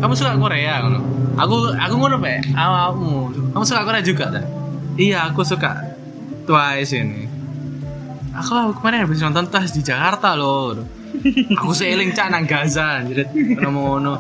kamu 0.05 0.13
suka 0.13 0.35
Korea 0.35 0.83
ngono? 0.83 0.99
Aku 1.39 1.55
aku 1.73 1.93
ngono 1.97 2.19
pe 2.19 2.43
awakmu. 2.53 3.31
Kamu 3.55 3.63
suka 3.63 3.81
Korea 3.87 4.03
juga 4.03 4.29
tak? 4.29 4.45
Iya 4.99 5.31
aku 5.31 5.41
suka. 5.41 5.81
Twice 6.45 6.93
ini. 6.93 7.25
Aku 8.35 8.75
kemarin 8.77 9.07
habis 9.07 9.23
nonton 9.23 9.47
Twice 9.49 9.73
di 9.73 9.81
Jakarta 9.81 10.35
loh 10.35 10.77
aku 11.57 11.73
seiling 11.73 12.11
cak 12.11 12.29
nang 12.33 12.45
Gaza 12.45 13.03
jadi 13.05 13.25
ngomong 13.61 13.83
ngono 13.99 14.13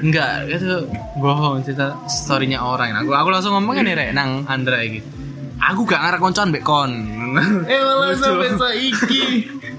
enggak 0.00 0.50
itu 0.50 0.86
bohong 1.18 1.64
cerita 1.64 1.96
storynya 2.06 2.62
orang. 2.62 2.94
Aku 3.02 3.12
aku 3.12 3.28
langsung 3.32 3.52
ngomong 3.56 3.82
nih 3.82 3.94
rek 3.96 4.10
nang 4.12 4.44
Andra 4.46 4.80
gitu 4.84 5.26
aku 5.56 5.88
gak 5.88 6.00
ngarep 6.04 6.20
koncoan 6.20 6.48
mbek 6.52 6.64
kon. 6.64 6.92
Eh 7.72 7.80
malah 7.82 8.16
sampai 8.16 8.54
saiki. 8.54 9.24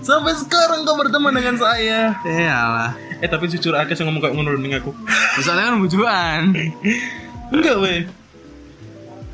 Sampai 0.04 0.34
sekarang 0.38 0.86
kau 0.86 0.94
berteman 0.94 1.34
dengan 1.34 1.58
saya. 1.58 2.14
Iyalah 2.22 3.08
eh 3.18 3.26
tapi 3.26 3.50
jujur 3.50 3.74
aku 3.74 3.98
sih 3.98 4.06
ngomong 4.06 4.22
kayak 4.22 4.36
ngono 4.38 4.54
ning 4.62 4.78
aku. 4.78 4.94
Misalnya 5.42 5.74
kan 5.74 5.82
bujuan. 5.82 6.42
Enggak 7.56 7.76
weh. 7.82 8.06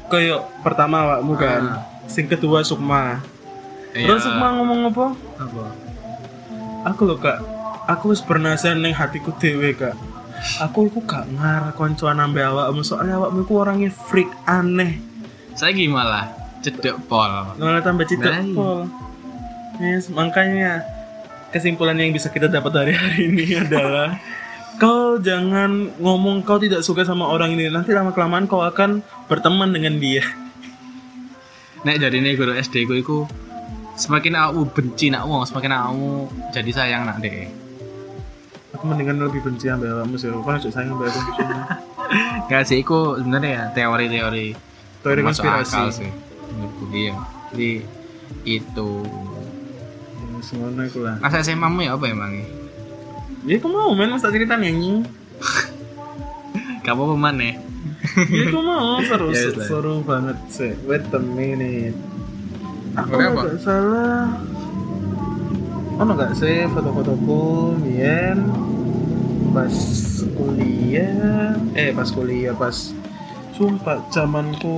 Kayak 0.07 0.47
pertama 0.63 1.03
awakmu 1.03 1.35
kan. 1.35 1.83
Sing 2.07 2.31
kedua 2.31 2.63
Sukma. 2.63 3.19
Terus 3.91 4.23
Sukma 4.23 4.55
ngomong 4.55 4.87
apa? 4.87 5.05
Apa 5.35 5.82
aku 6.83 7.01
loh 7.07 7.19
kak. 7.19 7.39
Aku 7.87 8.15
wis 8.15 8.23
bernasan 8.23 8.79
neng 8.79 8.95
hatiku 8.95 9.35
dewe 9.39 9.75
kak. 9.75 9.95
Aku 10.59 10.91
iku 10.91 10.99
gak 11.03 11.27
ngarah 11.39 11.71
koncoan 11.75 12.19
ambe 12.19 12.43
awakmu 12.43 12.83
soalnya 12.83 13.15
awakmu 13.15 13.47
iku 13.47 13.63
orangnya 13.63 13.89
freak 13.91 14.27
aneh. 14.43 14.99
Saya 15.55 15.71
gimana 15.71 16.27
cedek 16.63 17.07
pol. 17.07 17.31
Malah 17.59 17.83
tambah 17.83 18.07
cinta 18.07 18.31
iya. 18.31 18.43
pol. 18.51 18.87
Yes 19.79 20.11
makanya 20.11 20.83
kesimpulan 21.51 21.95
yang 21.99 22.11
bisa 22.11 22.27
kita 22.31 22.51
dapat 22.51 22.71
dari 22.71 22.93
hari 22.95 23.31
ini 23.31 23.55
adalah 23.63 24.19
kau 24.81 25.21
jangan 25.21 25.95
ngomong 26.01 26.43
kau 26.43 26.59
tidak 26.59 26.83
suka 26.83 27.07
sama 27.07 27.27
orang 27.27 27.55
ini. 27.55 27.71
Nanti 27.71 27.95
lama 27.95 28.11
kelamaan 28.11 28.47
kau 28.47 28.63
akan 28.63 29.03
berteman 29.31 29.71
dengan 29.71 29.99
dia. 29.99 30.23
Nek 31.83 31.99
dari 31.99 32.23
ini 32.23 32.35
guru 32.39 32.55
SD 32.55 32.87
ku 32.87 32.95
iku 32.95 33.17
semakin 33.93 34.33
aku 34.37 34.59
benci 34.73 35.13
nak 35.13 35.29
wong 35.29 35.45
semakin 35.45 35.71
aku 35.73 36.09
jadi 36.49 36.71
sayang 36.73 37.03
nak 37.05 37.21
deh 37.21 37.45
aku 38.73 38.83
mendingan 38.89 39.21
lebih 39.21 39.45
benci 39.45 39.69
ambe 39.69 39.85
awakmu 39.85 40.17
sih. 40.17 40.33
Kan 40.33 40.57
aja 40.57 40.69
sayang 40.73 40.97
ambe 40.97 41.05
aku 41.05 41.19
nggak 42.49 42.63
sih 42.67 42.77
iku 42.81 43.17
sebenarnya 43.21 43.49
ya 43.49 43.63
teori-teori 43.73 44.47
teori 45.01 45.21
masuk 45.23 45.45
akal 45.45 45.61
konspirasi 45.61 46.03
sih 46.03 46.11
menurutku 46.53 46.85
iya 46.93 47.15
jadi 47.53 47.71
itu. 48.43 48.89
Ya, 50.17 50.39
semuanya 50.41 50.83
iku 50.89 51.05
lah. 51.05 51.15
Masa 51.21 51.45
SMA 51.45 51.69
mu 51.69 51.85
ya 51.85 51.93
apa 51.93 52.09
emangnya 52.09 52.49
ya? 53.45 53.61
Aku 53.61 53.69
mau 53.69 53.93
men 53.93 54.09
masa 54.09 54.33
cerita 54.33 54.57
nyanyi 54.57 55.05
kamu 56.83 57.01
apa 57.07 57.15
mana 57.15 57.43
Ya. 57.43 57.55
Itu 58.19 58.59
mau. 58.59 58.99
Seru, 59.01 59.31
Ya, 59.33 59.47
seru 59.63 59.93
banget 60.03 60.37
sih. 60.51 60.75
Wait 60.85 61.07
a 61.15 61.19
minute. 61.23 61.95
Aku 62.93 63.13
nggak 63.17 63.57
salah. 63.61 64.37
Oh 65.97 66.05
nggak 66.05 66.33
sih 66.37 66.65
foto-fotoku, 66.69 67.77
Mien 67.81 68.37
pas 69.53 69.69
kuliah, 70.33 71.53
eh 71.77 71.93
pas 71.93 72.09
kuliah 72.09 72.57
pas 72.57 72.73
sumpah 73.53 74.01
zamanku 74.09 74.77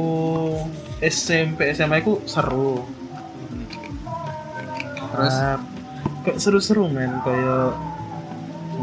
SMP 0.99 1.71
SMA 1.71 2.03
ku 2.03 2.19
seru. 2.27 2.83
Terus? 5.15 5.35
Ah, 5.39 5.55
kayak 6.27 6.43
seru-seru 6.43 6.91
men 6.91 7.23
kayak 7.23 7.71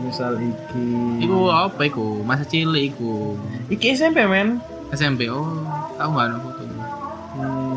misal 0.00 0.40
iki 0.40 0.88
Iku 1.20 1.52
apa 1.52 1.84
iku? 1.84 2.24
Masa 2.24 2.48
cilik 2.48 2.96
iku. 2.96 3.36
iki 3.68 3.92
SMP 3.92 4.24
men 4.24 4.64
SMP. 4.96 5.28
Oh, 5.28 5.60
tahu 6.00 6.08
nggak 6.16 6.40
foto. 6.40 6.62
Hmm, 7.32 7.71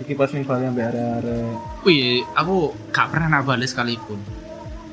iki 0.00 0.16
pas 0.16 0.32
ning 0.32 0.48
Bali 0.48 0.64
ambek 0.64 0.90
arek-arek. 0.90 1.54
Wih, 1.84 2.24
aku 2.32 2.72
gak 2.90 3.12
pernah 3.12 3.28
nang 3.28 3.44
Bali 3.44 3.68
sekalipun. 3.68 4.18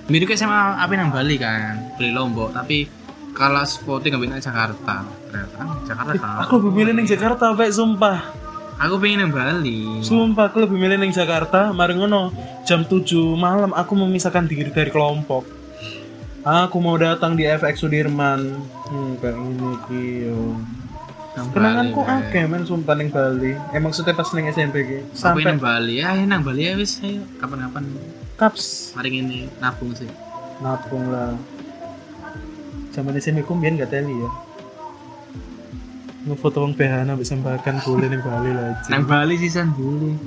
Mirip 0.07 0.31
sama 0.35 0.79
apa 0.79 0.93
nang 0.95 1.11
Bali 1.11 1.35
kan, 1.35 1.95
beli 1.99 2.11
Lombok, 2.11 2.55
tapi 2.55 2.87
kalau 3.35 3.63
voting 3.63 4.15
ngambil 4.15 4.29
nang 4.35 4.43
Jakarta. 4.43 4.95
Ternyata 5.31 5.57
Jakarta 5.83 6.13
kan. 6.15 6.43
Aku 6.47 6.53
lebih 6.59 6.71
milih 6.75 6.93
ning 6.95 7.07
Jakarta, 7.07 7.55
Pak, 7.55 7.69
sumpah. 7.71 8.19
Aku 8.77 9.01
pengen 9.01 9.27
nang 9.27 9.31
Bali. 9.33 10.03
Sumpah 10.03 10.51
aku 10.51 10.63
lebih 10.63 10.77
milih 10.79 10.97
ning 10.99 11.11
Jakarta, 11.15 11.71
mari 11.71 11.95
ngono. 11.95 12.31
Jam 12.67 12.83
7 12.83 13.35
malam 13.39 13.71
aku 13.71 13.95
memisahkan 13.95 14.43
diri 14.43 14.71
dari 14.71 14.91
kelompok. 14.91 15.47
Aku 16.47 16.79
mau 16.79 16.95
datang 16.95 17.35
di 17.35 17.43
FX 17.43 17.83
Sudirman. 17.83 18.39
Hmm, 18.87 19.19
kayak 19.19 19.35
ini 19.35 19.71
ki. 19.83 20.03
Kenanganku 21.37 22.01
Bali, 22.01 22.17
akeh 22.17 22.43
men 22.49 22.63
sumpah 22.65 22.95
ning 22.97 23.13
Bali. 23.13 23.53
Emang 23.69 23.93
maksudnya 23.93 24.17
pas 24.17 24.29
ning 24.33 24.49
SMP 24.49 24.75
ki. 24.81 24.99
Sampai 25.13 25.45
nang 25.45 25.61
Bali. 25.61 26.01
Ya, 26.01 26.17
nang 26.25 26.41
Bali 26.41 26.65
ya 26.65 26.73
wis 26.73 26.97
ayo 27.05 27.21
kapan-kapan. 27.37 27.85
kaps 28.37 28.93
Mari 28.93 29.17
ini 29.17 29.49
nabung 29.57 29.97
sih. 29.97 30.09
nabung 30.61 31.09
lah. 31.09 31.33
Zaman 32.93 33.17
SMP 33.21 33.45
ku 33.45 33.53
mbiyen 33.53 33.77
gak 33.77 33.93
teli 33.93 34.13
ya. 34.13 34.29
Ngefoto 36.25 36.65
wong 36.65 36.73
behana 36.73 37.13
bisa 37.13 37.37
sembahakan 37.37 37.81
boleh 37.85 38.07
ning 38.09 38.21
Bali 38.25 38.51
lah. 38.53 38.73
Nang 38.89 39.05
Bali 39.05 39.37
sisan 39.37 39.73
dulu. 39.77 40.17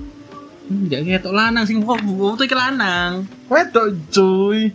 Hmm, 0.70 0.86
gak 0.86 1.02
ketok 1.02 1.34
lanang 1.34 1.66
sing 1.66 1.82
foto 1.82 2.42
iki 2.46 2.54
lanang. 2.54 3.26
Wedok 3.50 3.90
cuy. 4.14 4.70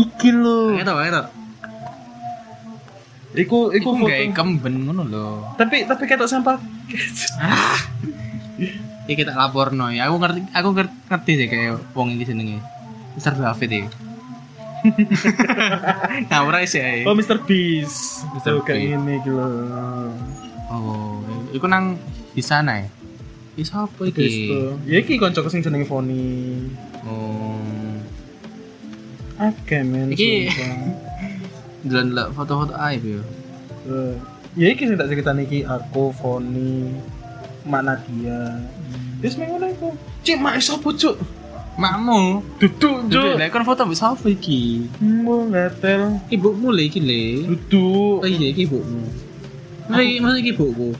Iki 0.00 0.28
lho. 0.32 0.80
Ketok 0.80 0.96
ketok. 1.04 1.43
Iku 3.34 3.74
iku 3.74 3.98
foto. 3.98 4.06
gak 4.06 4.30
kemben 4.30 4.86
ngono 4.86 5.02
lho. 5.02 5.26
Tapi 5.58 5.82
tapi 5.90 6.06
ketok 6.06 6.30
sampah. 6.30 6.58
Iki 9.10 9.26
tak 9.26 9.36
laporno 9.36 9.90
ya. 9.90 10.06
Aku 10.06 10.22
ngerti 10.22 10.40
aku 10.54 10.68
ngerti, 11.10 11.32
sih 11.36 11.46
kayak 11.50 11.82
wong 11.98 12.14
iki 12.14 12.30
jenenge. 12.30 12.62
Mr. 13.18 13.34
David 13.34 13.70
iki. 13.70 13.88
Ngawur 16.30 16.54
aja 16.54 16.68
sih. 16.68 17.02
Oh 17.04 17.12
Mr. 17.18 17.42
Beast. 17.42 18.22
Mr. 18.38 18.62
Kayak 18.62 18.80
Beast. 18.80 18.96
ini 19.02 19.14
gitu. 19.26 19.42
Oh, 20.70 21.20
iku 21.52 21.66
nang 21.66 21.98
di 22.32 22.42
sana 22.42 22.80
ya. 22.80 22.88
Iki 23.58 23.64
sapa 23.66 24.02
iki? 24.06 24.50
Ya 24.86 25.02
iki 25.02 25.18
kanca 25.18 25.42
sing 25.50 25.60
jenenge 25.60 25.90
Foni. 25.90 26.70
Oh. 27.02 27.58
Oke 29.42 29.82
men. 29.82 30.14
Iki- 30.14 30.48
Delok 31.84 32.32
foto-foto 32.32 32.72
aib 32.80 33.02
yo. 33.04 33.20
Eh, 33.86 34.14
Ya 34.54 34.70
iki 34.70 34.86
sing 34.86 34.94
tak 34.94 35.10
cerita 35.10 35.34
niki 35.34 35.66
aku 35.66 36.14
Foni 36.14 36.94
Mak 37.66 37.82
Nadia. 37.82 38.62
Ming 39.18 39.48
ngono 39.50 39.66
iku. 39.66 39.88
Cik 40.22 40.38
mak 40.38 40.60
sapa 40.60 40.88
cuk? 40.90 41.16
Makmu. 41.74 42.38
Duduk 42.62 43.10
cuk. 43.10 43.34
lek 43.34 43.50
kon 43.50 43.66
foto 43.66 43.82
mbek 43.82 43.98
sapa 43.98 44.26
iki? 44.28 44.86
Mau 45.02 45.42
ngatel. 45.50 46.22
Ibumu 46.30 46.70
lho 46.70 46.82
iki 46.82 47.00
le. 47.02 47.24
Duduk. 47.50 48.22
Oh 48.22 48.28
iya 48.28 48.46
iki 48.46 48.62
ibumu. 48.62 49.10
Iki 49.90 50.22
masa 50.22 50.38
iki 50.38 50.54
ibuku. 50.54 50.94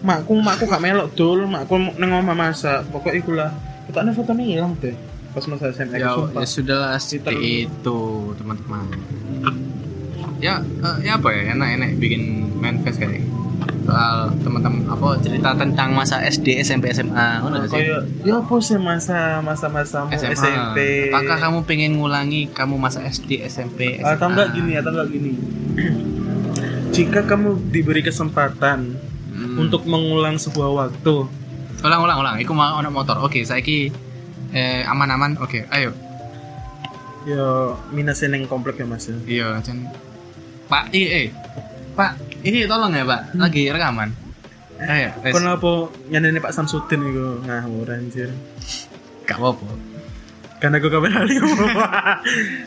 Makku 0.00 0.32
makku 0.40 0.64
gak 0.64 0.80
melok 0.80 1.12
dul, 1.12 1.44
makku 1.44 1.76
nang 2.00 2.24
omah 2.24 2.32
masak. 2.32 2.88
Pokok 2.88 3.12
iku 3.12 3.36
lah. 3.36 3.52
Ketokne 3.84 4.16
fotone 4.16 4.42
ilang 4.48 4.72
deh. 4.80 4.96
Pas 5.36 5.44
masa 5.44 5.74
SMA 5.74 5.98
Ya, 5.98 6.14
sumpah. 6.14 6.40
ya 6.40 6.46
sudah 6.48 6.82
seperti 6.96 7.68
itu 7.68 8.00
teman-teman. 8.40 8.86
Ya, 10.44 10.60
eh, 10.60 10.96
ya 11.02 11.16
apa 11.16 11.32
ya 11.32 11.56
enak-enak 11.56 11.96
bikin 11.96 12.22
manifest 12.54 13.00
kayak 13.00 13.24
soal 13.84 14.32
teman-teman 14.40 14.84
apa 14.86 15.16
cerita 15.20 15.52
tentang 15.54 15.92
masa 15.92 16.20
SD 16.20 16.60
SMP 16.60 16.88
SMA 16.90 17.40
ngono 17.40 17.64
gak 17.64 17.68
sih? 17.70 17.84
ya 18.24 18.40
apa 18.40 18.54
sih 18.58 18.76
masa 18.76 19.40
masa 19.40 19.68
SMA. 19.80 20.12
SMP 20.16 20.76
Apakah 21.08 21.36
kamu 21.38 21.58
pengen 21.64 21.96
ngulangi 21.96 22.48
kamu 22.50 22.76
masa 22.76 23.00
SD 23.02 23.40
SMP 23.42 24.00
SMA? 24.00 24.08
atau 24.10 24.28
enggak 24.28 24.52
gini 24.52 24.72
atau 24.74 24.90
enggak 24.90 25.08
gini 25.10 25.32
jika 26.90 27.24
kamu 27.24 27.72
diberi 27.72 28.00
kesempatan 28.00 29.00
Hmm. 29.34 29.58
untuk 29.58 29.82
mengulang 29.82 30.38
sebuah 30.38 30.70
waktu 30.70 31.26
ulang 31.82 32.00
ulang 32.00 32.18
ulang. 32.22 32.36
Iku 32.38 32.54
mau 32.54 32.78
ono 32.78 32.86
motor. 32.86 33.18
Oke, 33.18 33.42
saiki 33.42 33.90
eh 34.48 34.86
aman-aman. 34.86 35.42
Oke, 35.42 35.66
ayo. 35.68 35.90
ya 37.24 37.42
minusnya 37.90 38.30
neng 38.30 38.46
komplek 38.46 38.78
ya 38.78 38.86
mas 38.86 39.04
ya 39.04 39.16
Iya, 39.26 39.46
Jan. 39.58 39.90
Pak, 40.64 40.90
eh, 40.90 41.06
eh. 41.06 41.26
Pak, 41.92 42.10
ini 42.42 42.64
tolong 42.64 42.90
ya, 42.90 43.04
Pak. 43.04 43.36
Lagi 43.36 43.68
rekaman. 43.68 44.10
Ayo, 44.74 45.14
wes. 45.22 45.30
kenapa 45.30 45.70
nyanyi 46.10 46.42
Pak 46.42 46.50
Samsudin 46.50 46.98
itu 47.00 47.38
ngawur 47.42 47.86
anjir 47.88 48.26
Gak 49.22 49.38
apa-apa. 49.38 49.70
karena 50.58 50.80
gue 50.80 50.90
kabar 50.90 51.12
hari 51.14 51.38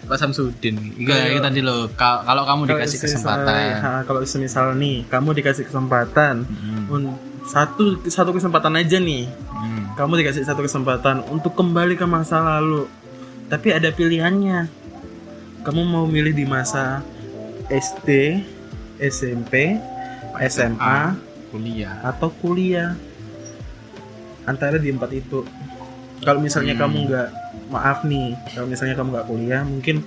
Pak 0.05 0.15
Samsudin. 0.15 0.75
Iya, 0.95 1.03
Kayak- 1.03 1.29
iya 1.29 1.39
tadi 1.41 1.59
lo. 1.59 1.91
Ka- 1.91 2.23
Kalau 2.23 2.45
kamu 2.45 2.61
dikasih 2.65 2.99
kesempatan. 3.01 4.05
kalau 4.05 4.21
semisal 4.23 4.71
nih 4.73 5.03
kamu 5.05 5.35
dikasih 5.35 5.65
kesempatan 5.65 6.47
Hmm. 6.47 7.11
satu 7.43 7.99
satu 8.05 8.31
kesempatan 8.31 8.71
aja 8.75 8.97
nih 8.97 9.27
Hmm. 9.27 9.91
kamu 9.95 10.23
dikasih 10.23 10.43
satu 10.43 10.61
kesempatan 10.61 11.27
untuk 11.27 11.53
kembali 11.53 11.95
ke 11.95 12.05
masa 12.05 12.39
lalu 12.39 12.85
tapi 13.47 13.71
ada 13.71 13.89
pilihannya 13.89 14.67
kamu 15.61 15.81
mau 15.83 16.05
milih 16.05 16.31
di 16.31 16.43
masa 16.43 17.01
SD 17.67 18.41
SMP 18.97 19.77
SMA 20.39 21.15
Kuliah. 21.47 21.95
atau 22.01 22.29
kuliah 22.33 22.93
antara 24.43 24.75
di 24.75 24.87
empat 24.87 25.11
itu 25.11 25.43
kalau 26.19 26.39
misalnya 26.39 26.73
Hmm. 26.73 26.81
kamu 26.83 26.97
nggak 27.05 27.29
maaf 27.67 28.03
nih 28.03 28.31
kalau 28.49 28.65
misalnya 28.65 28.95
kamu 28.95 29.09
nggak 29.11 29.27
kuliah 29.27 29.61
mungkin 29.61 29.97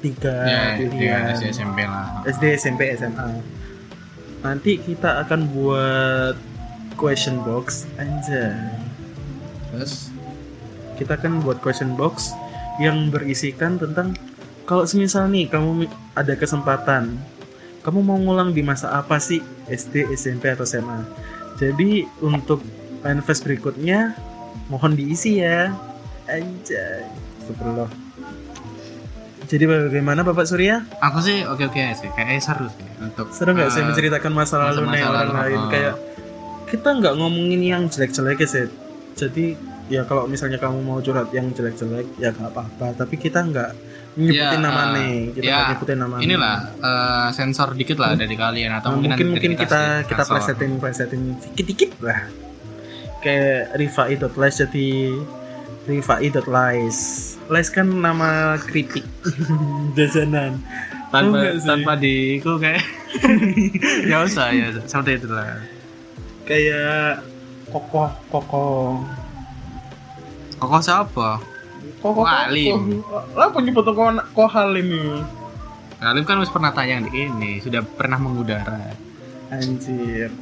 tiga 0.00 0.34
Ya, 0.42 0.62
pilihan 0.76 1.20
ya, 1.22 1.32
SD 1.32 1.44
SMP 1.54 1.78
lah. 1.82 2.06
SD 2.24 2.44
SMP 2.56 2.80
SMA 2.92 3.28
nanti 4.40 4.74
kita 4.76 5.22
akan 5.22 5.40
buat 5.48 6.34
question 6.94 7.38
box 7.42 7.86
anjay 7.94 8.52
Terus 9.70 10.10
kita 10.94 11.14
akan 11.14 11.40
buat 11.40 11.58
question 11.58 11.94
box 11.94 12.34
yang 12.76 13.08
berisikan 13.08 13.76
tentang 13.76 14.12
kalau 14.68 14.84
semisal 14.86 15.26
nih 15.28 15.50
kamu 15.50 15.90
ada 16.14 16.34
kesempatan 16.38 17.18
kamu 17.82 17.98
mau 18.02 18.18
ngulang 18.18 18.54
di 18.54 18.62
masa 18.62 18.94
apa 18.94 19.18
sih 19.18 19.42
SD, 19.66 20.10
SMP 20.14 20.52
atau 20.52 20.66
SMA 20.66 21.02
jadi 21.58 22.06
untuk 22.22 22.62
manifest 23.02 23.42
berikutnya 23.42 24.14
mohon 24.70 24.94
diisi 24.94 25.42
ya 25.42 25.74
anjay 26.30 27.06
Astagfirullah 27.42 27.90
jadi 29.52 29.68
bagaimana 29.68 30.24
Bapak 30.24 30.48
Surya? 30.48 30.80
aku 30.96 31.20
sih 31.20 31.44
oke-oke 31.44 31.76
aja 31.76 31.92
sih. 31.92 32.08
Kayaknya 32.16 32.40
seru 32.40 32.72
sih 32.72 32.88
untuk 33.04 33.26
Seru 33.36 33.52
nggak 33.52 33.68
saya 33.68 33.84
eh, 33.84 33.88
menceritakan 33.92 34.32
masa 34.32 34.56
lalu 34.56 34.88
masa-masa 34.88 34.96
nih 34.96 35.02
orang 35.04 35.28
lalu, 35.28 35.36
lain 35.36 35.58
oh. 35.60 35.68
kayak 35.68 35.94
kita 36.72 36.88
nggak 36.88 37.14
ngomongin 37.20 37.60
yang 37.60 37.82
jelek-jelek 37.84 38.38
ya 38.40 38.48
Seth. 38.48 38.72
Jadi 39.12 39.46
ya 39.92 40.08
kalau 40.08 40.24
misalnya 40.24 40.56
kamu 40.56 40.80
mau 40.80 41.04
curhat 41.04 41.28
yang 41.36 41.52
jelek-jelek 41.52 42.08
ya 42.16 42.32
nggak 42.32 42.48
apa-apa. 42.48 42.96
Tapi 42.96 43.14
kita 43.20 43.44
nggak 43.44 43.70
nyebutin 44.12 44.60
Ya, 44.60 44.60
nama 44.60 44.82
eh, 44.82 44.88
nih. 44.92 45.14
Kita 45.32 45.44
ya, 45.46 45.58
nyebutin 45.72 45.98
nama. 45.98 46.14
Inilah 46.20 46.56
eh, 46.78 47.28
sensor 47.32 47.68
dikit 47.72 47.96
lah 47.96 48.12
dari 48.12 48.34
kalian 48.36 48.72
atau 48.76 48.92
Nah, 48.92 48.96
mungkin 49.00 49.10
mungkin 49.10 49.26
mungkin 49.32 49.52
kita 49.56 50.04
kita 50.04 50.22
sensor. 50.22 50.34
presetin 50.36 50.70
presetin 50.76 51.22
dikit-dikit 51.40 51.90
lah. 52.00 52.20
Kayak 53.22 53.72
rifai.lies 53.78 54.56
jadi 54.60 54.88
rifai.lies. 55.86 56.98
Lies 57.50 57.68
kan 57.70 57.86
nama 57.88 58.56
keripik 58.60 59.04
jajanan. 59.96 60.58
Tanpa 61.12 61.44
sih? 61.60 61.68
tanpa 61.68 61.92
di 62.00 62.40
itu 62.40 62.52
kayak 62.56 62.80
ya 64.10 64.24
usah 64.24 64.48
ya 64.48 64.72
seperti 64.80 65.20
itu 65.20 65.28
lah 65.28 65.60
Kayak 66.48 67.20
kokoh 67.68 68.08
kokoh 68.32 68.96
kok 70.56 70.80
siapa 70.80 71.36
Kok 72.02 72.18
Halim. 72.20 72.98
Lah 73.32 73.48
penyebut 73.48 73.86
kok 73.86 73.94
kok 74.28 74.48
Halim 74.50 74.86
ini. 74.88 75.22
Halim 75.96 76.22
kan 76.22 76.34
harus 76.36 76.50
pernah 76.50 76.70
tayang 76.70 77.06
di 77.06 77.14
ini 77.22 77.62
sudah 77.62 77.78
pernah 77.80 78.18
mengudara 78.18 78.90
Anjir. 79.48 80.34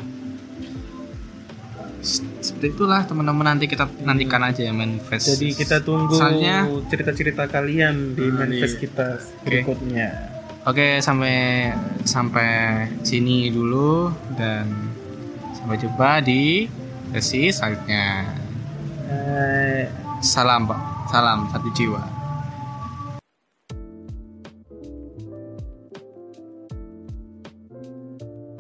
seperti 2.41 2.73
itulah 2.73 3.05
teman-teman 3.05 3.45
nanti 3.47 3.69
kita 3.69 3.85
nantikan 4.01 4.41
aja 4.41 4.65
ya 4.65 4.73
manifest 4.73 5.37
Jadi 5.37 5.53
kita 5.53 5.85
tunggu 5.85 6.17
Soalnya- 6.17 6.65
cerita-cerita 6.89 7.45
kalian 7.45 8.17
di 8.17 8.25
Hmm, 8.25 8.41
manifest 8.41 8.75
iya. 8.75 8.81
kita 8.81 9.07
berikutnya. 9.45 10.09
Oke, 10.63 10.97
sampai 10.99 11.69
sampai 12.03 12.51
sini 13.03 13.49
dulu 13.49 14.09
dan 14.33 14.65
sampai 15.53 15.77
jumpa 15.77 16.21
di 16.23 16.65
sesi 17.13 17.53
selanjutnya. 17.53 18.33
Eh, 19.07 19.85
Salam, 20.23 20.65
Pak. 20.65 20.81
Salam 21.11 21.51
satu 21.51 21.67
jiwa. 21.75 22.20